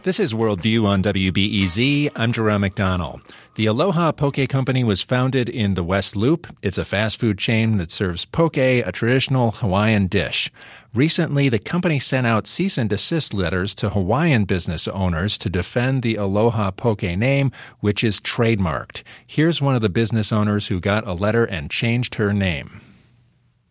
[0.02, 2.12] This is Worldview on WBEZ.
[2.16, 3.22] I'm Jerome McDonnell.
[3.58, 6.46] The Aloha Poke Company was founded in the West Loop.
[6.62, 10.52] It's a fast food chain that serves poke, a traditional Hawaiian dish.
[10.94, 16.04] Recently, the company sent out cease and desist letters to Hawaiian business owners to defend
[16.04, 19.02] the Aloha Poke name, which is trademarked.
[19.26, 22.80] Here's one of the business owners who got a letter and changed her name.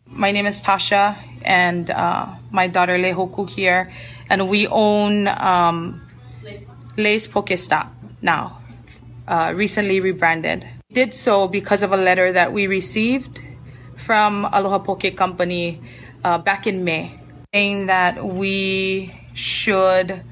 [0.06, 3.92] My name is Tasha, and uh, my daughter Lehoku here,
[4.28, 6.02] and we own um,
[6.42, 7.88] Poke Pokestop
[8.20, 8.58] now,
[9.28, 10.66] uh, recently rebranded.
[10.92, 13.40] Did so because of a letter that we received
[13.96, 15.80] from Aloha Poke Company
[16.24, 17.18] uh, back in May,
[17.52, 20.22] saying that we should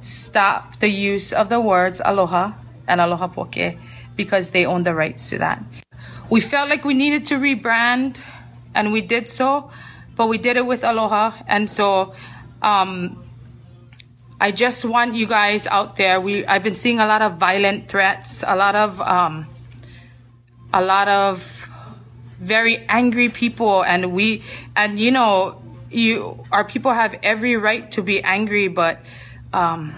[0.00, 2.52] stop the use of the words Aloha
[2.86, 3.76] and Aloha Poke
[4.16, 5.62] because they own the rights to that.
[6.30, 8.20] We felt like we needed to rebrand,
[8.74, 9.70] and we did so,
[10.16, 12.14] but we did it with Aloha, and so
[12.62, 13.23] um,
[14.40, 16.20] I just want you guys out there.
[16.20, 19.46] We I've been seeing a lot of violent threats, a lot of um,
[20.72, 21.70] a lot of
[22.40, 24.42] very angry people, and we
[24.74, 28.98] and you know you our people have every right to be angry, but
[29.52, 29.94] um,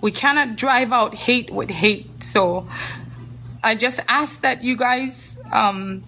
[0.00, 2.22] we cannot drive out hate with hate.
[2.22, 2.66] So
[3.62, 6.04] I just ask that you guys um,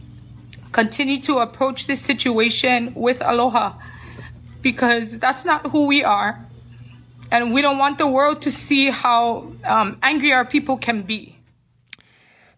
[0.73, 3.75] continue to approach this situation with aloha
[4.63, 6.46] because that's not who we are
[7.31, 11.37] and we don't want the world to see how um, angry our people can be.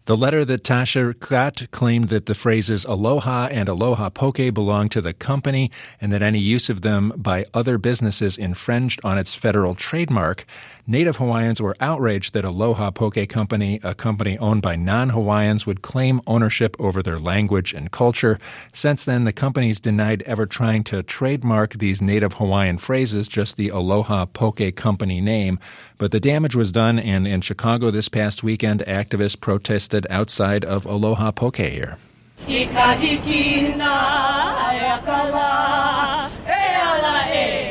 [0.09, 5.01] The letter that Tasha got claimed that the phrases aloha and aloha poke belong to
[5.01, 5.69] the company
[6.01, 10.45] and that any use of them by other businesses infringed on its federal trademark.
[10.89, 15.83] Native Hawaiians were outraged that Aloha Poke Company, a company owned by non Hawaiians, would
[15.83, 18.39] claim ownership over their language and culture.
[18.73, 23.69] Since then, the company's denied ever trying to trademark these Native Hawaiian phrases, just the
[23.69, 25.59] Aloha Poke Company name.
[25.99, 30.87] But the damage was done, and in Chicago this past weekend, activists protested outside of
[30.87, 31.99] Aloha Poke here.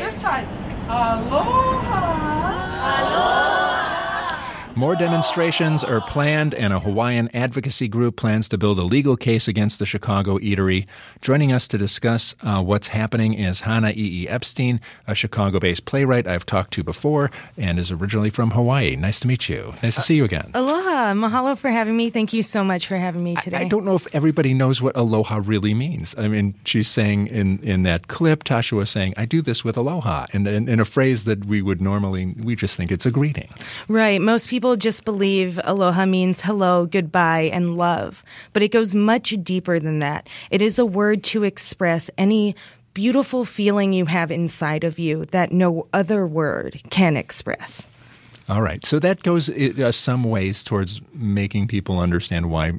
[0.05, 0.47] This side.
[0.89, 1.89] Aloha.
[4.79, 9.49] More demonstrations are planned, and a Hawaiian advocacy group plans to build a legal case
[9.49, 10.87] against the Chicago eatery.
[11.21, 14.23] Joining us to discuss uh, what's happening is Hannah E.
[14.23, 14.29] E.
[14.29, 18.95] Epstein, a Chicago based playwright I've talked to before and is originally from Hawaii.
[18.95, 19.75] Nice to meet you.
[19.83, 20.53] Nice to see you again.
[20.55, 21.13] Aloha.
[21.13, 22.09] Mahalo for having me.
[22.09, 23.57] Thank you so much for having me today.
[23.57, 26.15] I, I don't know if everybody knows what aloha really means.
[26.17, 29.77] I mean, she's saying in, in that clip, Tasha was saying, I do this with
[29.77, 33.11] aloha, in, in, in a phrase that we would normally, we just think it's a
[33.11, 33.49] greeting.
[33.89, 34.21] Right.
[34.21, 39.35] Most people people just believe aloha means hello, goodbye, and love, but it goes much
[39.43, 40.29] deeper than that.
[40.51, 42.55] It is a word to express any
[42.93, 47.87] beautiful feeling you have inside of you that no other word can express.
[48.47, 48.85] All right.
[48.85, 52.73] So that goes uh, some ways towards making people understand why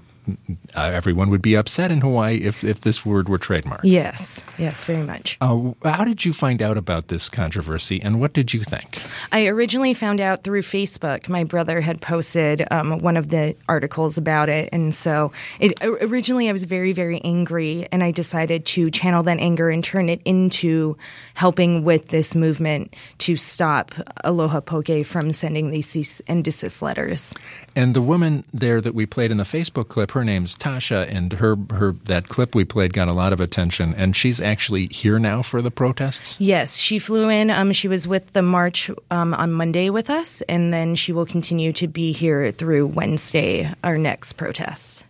[0.76, 3.82] uh, everyone would be upset in Hawaii if, if this word were trademarked.
[3.84, 5.38] Yes, yes, very much.
[5.42, 9.02] Uh, how did you find out about this controversy and what did you think?
[9.32, 11.30] I originally found out through Facebook.
[11.30, 14.70] My brother had posted um, one of the articles about it.
[14.72, 19.40] And so it, originally I was very, very angry, and I decided to channel that
[19.40, 20.98] anger and turn it into
[21.34, 27.34] helping with this movement to stop Aloha Poke from sending these cease and desist letters.
[27.76, 31.32] And the woman there that we played in the Facebook clip, her name's Tasha, and
[31.34, 33.94] her her that clip we played got a lot of attention.
[33.96, 36.36] And she's actually here now for the protests.
[36.40, 37.50] Yes, she flew in.
[37.50, 41.26] Um, she was with the march um, on Monday with us, and then she will
[41.26, 45.06] continue to be here through Wednesday, our next protest.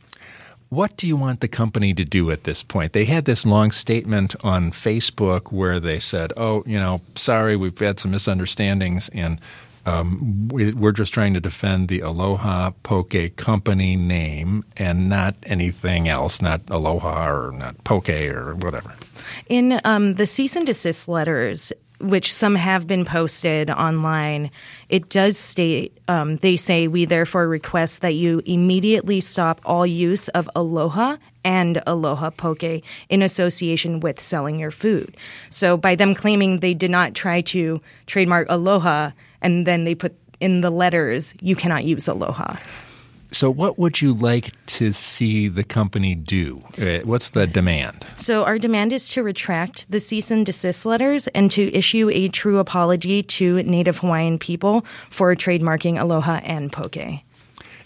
[0.69, 2.93] What do you want the company to do at this point?
[2.93, 7.79] They had this long statement on Facebook where they said, "Oh, you know, sorry, we've
[7.79, 9.41] had some misunderstandings," and
[9.89, 16.07] um, we, are just trying to defend the Aloha Poke company name and not anything
[16.07, 18.93] else, not Aloha or not Poke or whatever.
[19.47, 24.51] In um, the cease and desist letters, which some have been posted online,
[24.87, 30.27] it does state um, they say we therefore request that you immediately stop all use
[30.29, 35.15] of aloha and aloha poke in association with selling your food.
[35.49, 39.11] So by them claiming they did not try to trademark aloha
[39.41, 42.55] and then they put in the letters you cannot use aloha.
[43.31, 46.63] So, what would you like to see the company do?
[46.79, 48.03] Uh, what's the demand?
[48.15, 52.29] So, our demand is to retract the cease and desist letters and to issue a
[52.29, 57.21] true apology to Native Hawaiian people for trademarking Aloha and Poke.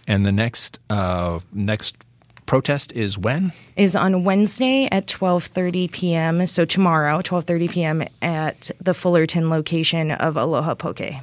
[0.07, 1.97] And the next uh, next
[2.53, 3.51] protest is when?
[3.75, 6.45] Is on Wednesday at 12:30 p.m.
[6.45, 8.03] So tomorrow, 12:30 p.m.
[8.21, 11.15] at the Fullerton location of Aloha Poke.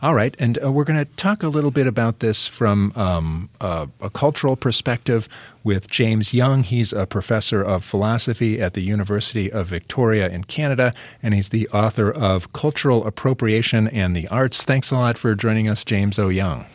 [0.00, 3.48] All right, and uh, we're going to talk a little bit about this from um,
[3.60, 5.28] a, a, cultural perspective
[5.64, 6.62] with James Young.
[6.62, 11.68] He's a professor of philosophy at the University of Victoria in Canada, and he's the
[11.70, 14.64] author of Cultural Appropriation and the Arts.
[14.64, 16.28] Thanks a lot for joining us, James O.
[16.28, 16.66] Young.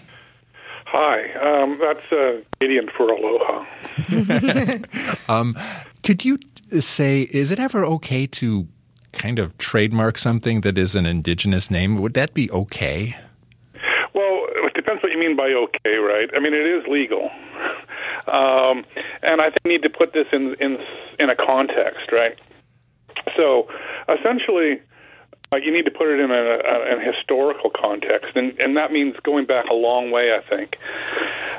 [0.96, 3.66] Hi, um, that's uh, Canadian for aloha.
[5.28, 5.56] um,
[6.04, 6.38] could you
[6.80, 8.68] say, is it ever okay to
[9.12, 13.16] kind of trademark something that is an indigenous name, would that be okay?
[14.14, 16.30] Well, it depends what you mean by okay, right?
[16.36, 17.32] I mean, it is legal.
[18.28, 18.86] Um,
[19.24, 20.78] and I think we need to put this in, in,
[21.18, 22.38] in a context, right?
[23.36, 23.68] So
[24.08, 24.80] essentially,
[25.62, 29.16] you need to put it in a, a, an historical context, and, and that means
[29.24, 30.78] going back a long way, I think.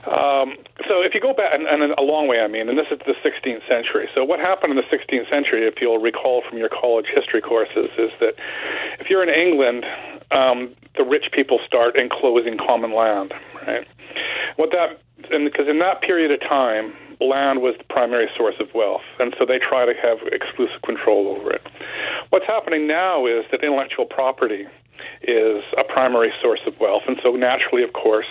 [0.07, 0.57] Um,
[0.88, 2.99] so if you go back, and, and a long way, I mean, and this is
[3.07, 4.09] the 16th century.
[4.14, 7.88] So what happened in the 16th century, if you'll recall from your college history courses,
[7.97, 8.34] is that
[9.01, 9.84] if you're in England,
[10.30, 13.32] um, the rich people start enclosing common land,
[13.66, 13.86] right?
[14.57, 18.69] What that, and because in that period of time, land was the primary source of
[18.75, 21.62] wealth, and so they try to have exclusive control over it.
[22.31, 24.67] What's happening now is that intellectual property
[25.23, 28.27] is a primary source of wealth, and so naturally, of course,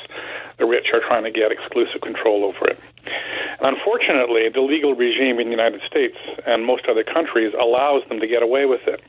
[0.59, 2.79] the rich are trying to get exclusive control over it.
[3.59, 8.19] And unfortunately, the legal regime in the United States and most other countries allows them
[8.19, 9.01] to get away with it.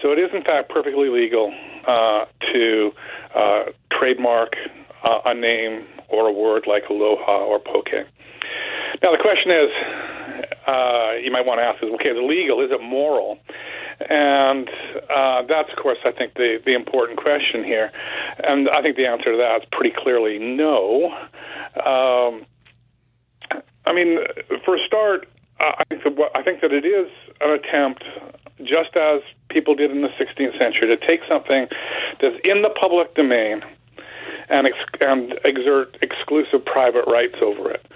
[0.00, 1.54] So it is, in fact, perfectly legal
[1.86, 2.92] uh, to
[3.34, 4.54] uh, trademark
[5.04, 8.06] uh, a name or a word like aloha or poke.
[9.00, 9.70] Now, the question is
[10.66, 12.60] uh, you might want to ask is okay, is it legal?
[12.60, 13.38] Is it moral?
[14.08, 14.68] And
[15.08, 17.90] uh, that's, of course, I think the, the important question here.
[18.42, 21.12] And I think the answer to that is pretty clearly no.
[21.76, 22.44] Um,
[23.86, 24.18] I mean,
[24.64, 25.28] for a start,
[25.60, 28.04] I think, that I think that it is an attempt,
[28.64, 31.66] just as people did in the 16th century, to take something
[32.20, 33.62] that's in the public domain
[34.48, 37.86] and, ex- and exert exclusive private rights over it.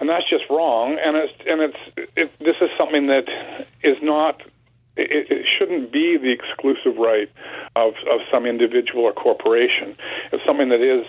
[0.00, 0.98] And that's just wrong.
[1.04, 3.28] And it's and it's it, this is something that
[3.82, 4.42] is not
[4.96, 7.30] it, it shouldn't be the exclusive right
[7.76, 9.96] of, of some individual or corporation.
[10.32, 11.06] It's something that is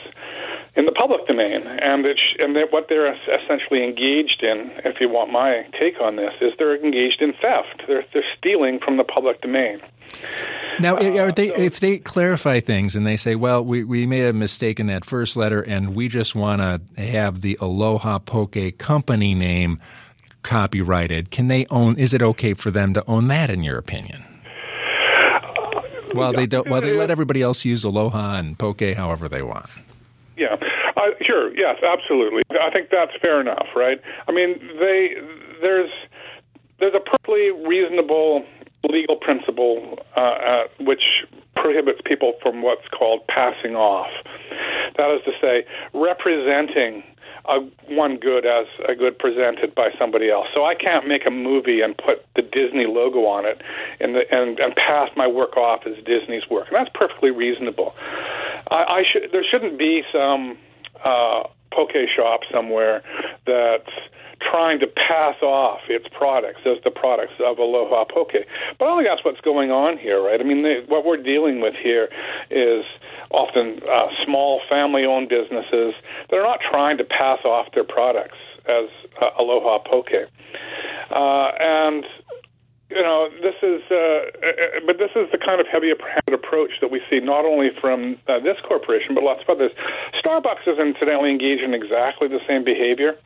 [0.75, 5.09] in the public domain, and it's and that what they're essentially engaged in, if you
[5.09, 7.83] want my take on this, is they're engaged in theft.
[7.87, 9.81] They're they're stealing from the public domain.
[10.80, 14.34] Now, uh, they, if they clarify things and they say, "Well, we, we made a
[14.34, 19.34] mistake in that first letter, and we just want to have the Aloha Poke company
[19.34, 19.80] name
[20.43, 21.32] copyrighted.
[21.32, 21.97] Can they own?
[21.97, 23.49] Is it okay for them to own that?
[23.49, 24.24] In your opinion?
[26.13, 26.69] Well, they don't.
[26.69, 29.69] Well, they let everybody else use Aloha and Poke however they want.
[30.38, 30.55] Yeah,
[30.97, 31.55] uh, sure.
[31.55, 32.41] Yes, absolutely.
[32.49, 34.01] I think that's fair enough, right?
[34.28, 35.15] I mean, they
[35.61, 35.91] there's
[36.80, 38.43] there's a perfectly reasonable
[38.89, 41.25] legal principle uh, uh, which
[41.55, 44.09] prohibits people from what's called passing off.
[44.97, 47.03] That is to say, representing
[47.45, 47.59] a,
[47.93, 50.47] one good as a good presented by somebody else.
[50.53, 53.61] So I can't make a movie and put the Disney logo on it
[53.99, 57.93] and the, and, and pass my work off as Disney's work, and that's perfectly reasonable.
[58.69, 60.57] I, I should there shouldn't be some
[61.03, 63.03] uh, poke shop somewhere
[63.45, 63.89] that's
[64.41, 68.34] trying to pass off its products as the products of Aloha Poke.
[68.80, 70.39] But I don't think that's what's going on here, right?
[70.39, 72.09] I mean, they, what we're dealing with here
[72.49, 72.84] is
[73.30, 75.93] often uh, small family-owned businesses
[76.30, 78.89] that are not trying to pass off their products as
[79.22, 80.09] uh, Aloha Poke.
[81.11, 82.05] Uh, and
[82.91, 86.91] you know, this is, uh, uh, but this is the kind of heavy-handed approach that
[86.91, 89.71] we see not only from uh, this corporation but lots of others.
[90.23, 93.17] Starbucks is incidentally engaged in exactly the same behavior.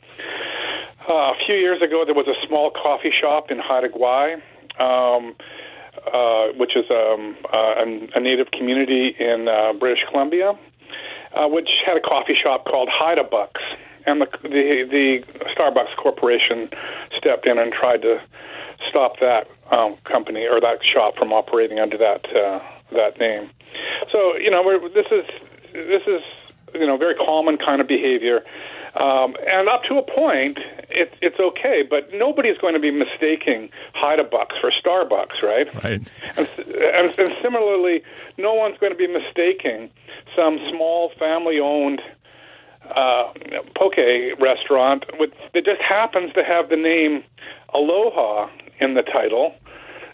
[1.09, 4.41] Uh, a few years ago, there was a small coffee shop in Haida Gwaii.
[4.80, 5.36] Um,
[6.13, 7.82] uh, which is um, uh,
[8.16, 10.53] a native community in uh, British Columbia.
[11.36, 13.61] uh, which had a coffee shop called Haidabucks,
[14.05, 15.24] and the, the the
[15.55, 16.70] Starbucks Corporation
[17.18, 18.22] stepped in and tried to
[18.96, 22.60] stop that um, company or that shop from operating under that uh,
[22.93, 23.50] that name.
[24.12, 25.26] So you know, we're, this is
[25.74, 26.22] this is
[26.74, 28.41] you know very common kind of behavior.
[28.96, 30.58] Um, and up to a point,
[30.89, 35.68] it, it's okay, but nobody's going to be mistaking Haidabucks for Starbucks, right?
[35.84, 36.02] Right.
[36.38, 38.04] And, and, and similarly,
[38.38, 39.89] no one's going to be mistaking
[40.34, 42.02] some small family-owned
[42.96, 43.34] uh,
[43.76, 43.98] poke
[44.39, 47.22] restaurant with, that just happens to have the name
[47.74, 48.48] Aloha
[48.80, 49.55] in the title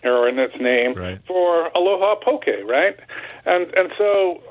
[0.04, 1.24] or in its name right.
[1.26, 2.98] for Aloha Poke, right?
[3.46, 4.42] And and so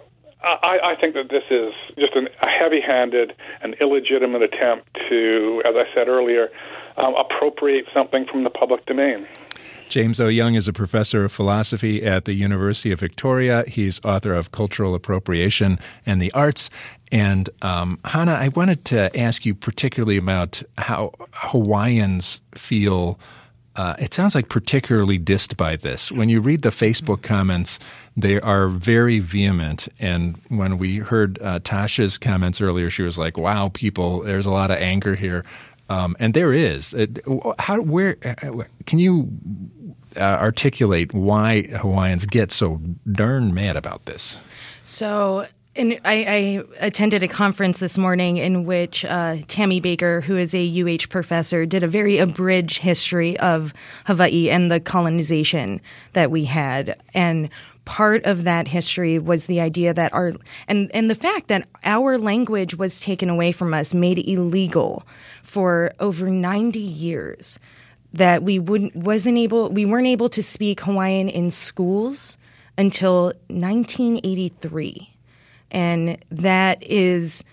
[0.42, 5.74] I, I think that this is just an, a heavy-handed and illegitimate attempt to, as
[5.76, 6.48] I said earlier,
[6.96, 9.26] um, appropriate something from the public domain.
[9.90, 10.28] James O.
[10.28, 13.64] Young is a professor of philosophy at the University of Victoria.
[13.66, 16.70] He's author of Cultural Appropriation and the Arts.
[17.10, 23.18] And um, Hannah, I wanted to ask you particularly about how Hawaiians feel
[23.80, 26.12] uh, it sounds like particularly dissed by this.
[26.12, 27.78] When you read the Facebook comments,
[28.14, 29.88] they are very vehement.
[29.98, 34.50] And when we heard uh, Tasha's comments earlier, she was like, "Wow, people, there's a
[34.50, 35.46] lot of anger here,"
[35.88, 36.94] um, and there is.
[37.58, 39.30] how, where, uh, can you
[40.14, 44.36] uh, articulate why Hawaiians get so darn mad about this?
[44.84, 45.46] So
[45.76, 50.52] and I, I, attended a conference this morning in which uh, Tammy Baker, who is
[50.52, 53.72] a UH professor, did a very abridged history of
[54.06, 55.80] Hawaii and the colonization
[56.12, 57.00] that we had.
[57.14, 57.50] And
[57.84, 60.32] part of that history was the idea that our
[60.66, 65.04] and and the fact that our language was taken away from us, made illegal
[65.44, 67.60] for over ninety years.
[68.12, 72.36] That we wouldn't wasn't able we weren't able to speak Hawaiian in schools
[72.76, 75.10] until 1983
[75.70, 77.44] and that is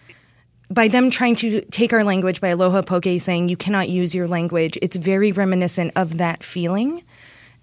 [0.70, 4.28] by them trying to take our language by Aloha Poke saying you cannot use your
[4.28, 7.04] language, it's very reminiscent of that feeling.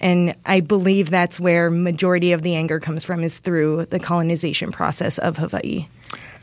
[0.01, 4.73] And I believe that's where majority of the anger comes from is through the colonization
[4.73, 5.87] process of Hawaii.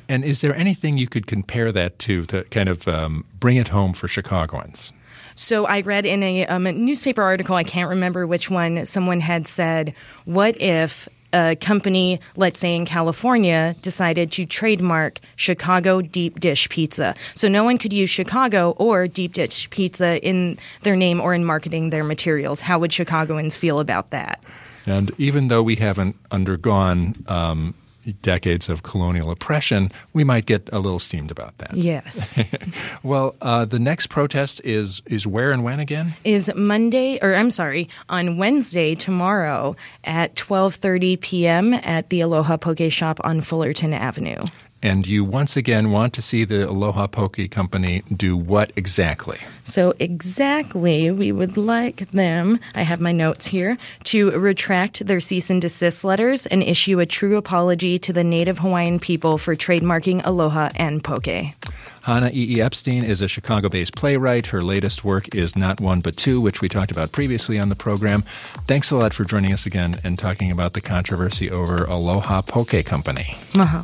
[0.08, 3.70] And is there anything you could compare that to to kind of um, bring it
[3.70, 4.94] home for Chicagoans?
[5.36, 9.22] So I read in a, um, a newspaper article, I can't remember which one, someone
[9.22, 9.96] had said,
[10.26, 17.16] What if a company, let's say in California, decided to trademark Chicago deep dish pizza.
[17.34, 21.46] So no one could use Chicago or deep dish pizza in their name or in
[21.46, 22.60] marketing their materials.
[22.60, 24.44] How would Chicagoans feel about that?
[24.86, 27.76] And even though we haven't undergone um,
[28.22, 31.76] decades of colonial oppression, we might get a little steamed about that.
[31.76, 32.38] Yes.
[33.04, 36.14] well, uh, the next protest is is where and when again?
[36.24, 41.74] Is Monday, or I'm sorry, on Wednesday tomorrow at 12:30 p.m.
[41.74, 44.42] at the Aloha Poke Shop on Fullerton Avenue
[44.82, 49.40] and you once again want to see the Aloha Poke Company do what exactly?
[49.64, 55.50] So, exactly, we would like them, I have my notes here, to retract their cease
[55.50, 60.22] and desist letters and issue a true apology to the Native Hawaiian people for trademarking
[60.26, 61.54] Aloha and Poke.
[62.02, 62.56] Hannah E.
[62.56, 62.62] E.
[62.62, 64.48] Epstein is a Chicago based playwright.
[64.48, 67.76] Her latest work is Not One But Two, which we talked about previously on the
[67.76, 68.24] program.
[68.66, 72.84] Thanks a lot for joining us again and talking about the controversy over Aloha Poke
[72.86, 73.38] Company.
[73.54, 73.84] Uh-huh.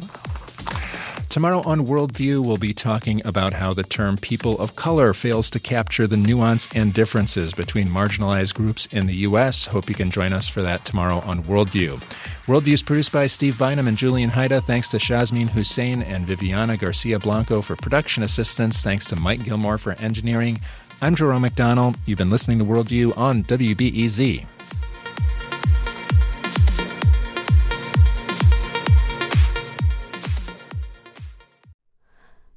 [1.30, 5.60] Tomorrow on Worldview, we'll be talking about how the term people of color fails to
[5.60, 9.66] capture the nuance and differences between marginalized groups in the U.S.
[9.66, 12.02] Hope you can join us for that tomorrow on Worldview.
[12.46, 14.64] Worldview is produced by Steve Bynum and Julian Hayda.
[14.64, 18.82] Thanks to Shazmin Hussein and Viviana Garcia Blanco for production assistance.
[18.82, 20.62] Thanks to Mike Gilmore for engineering.
[21.02, 21.96] I'm Jerome McDonnell.
[22.06, 24.46] You've been listening to Worldview on WBEZ.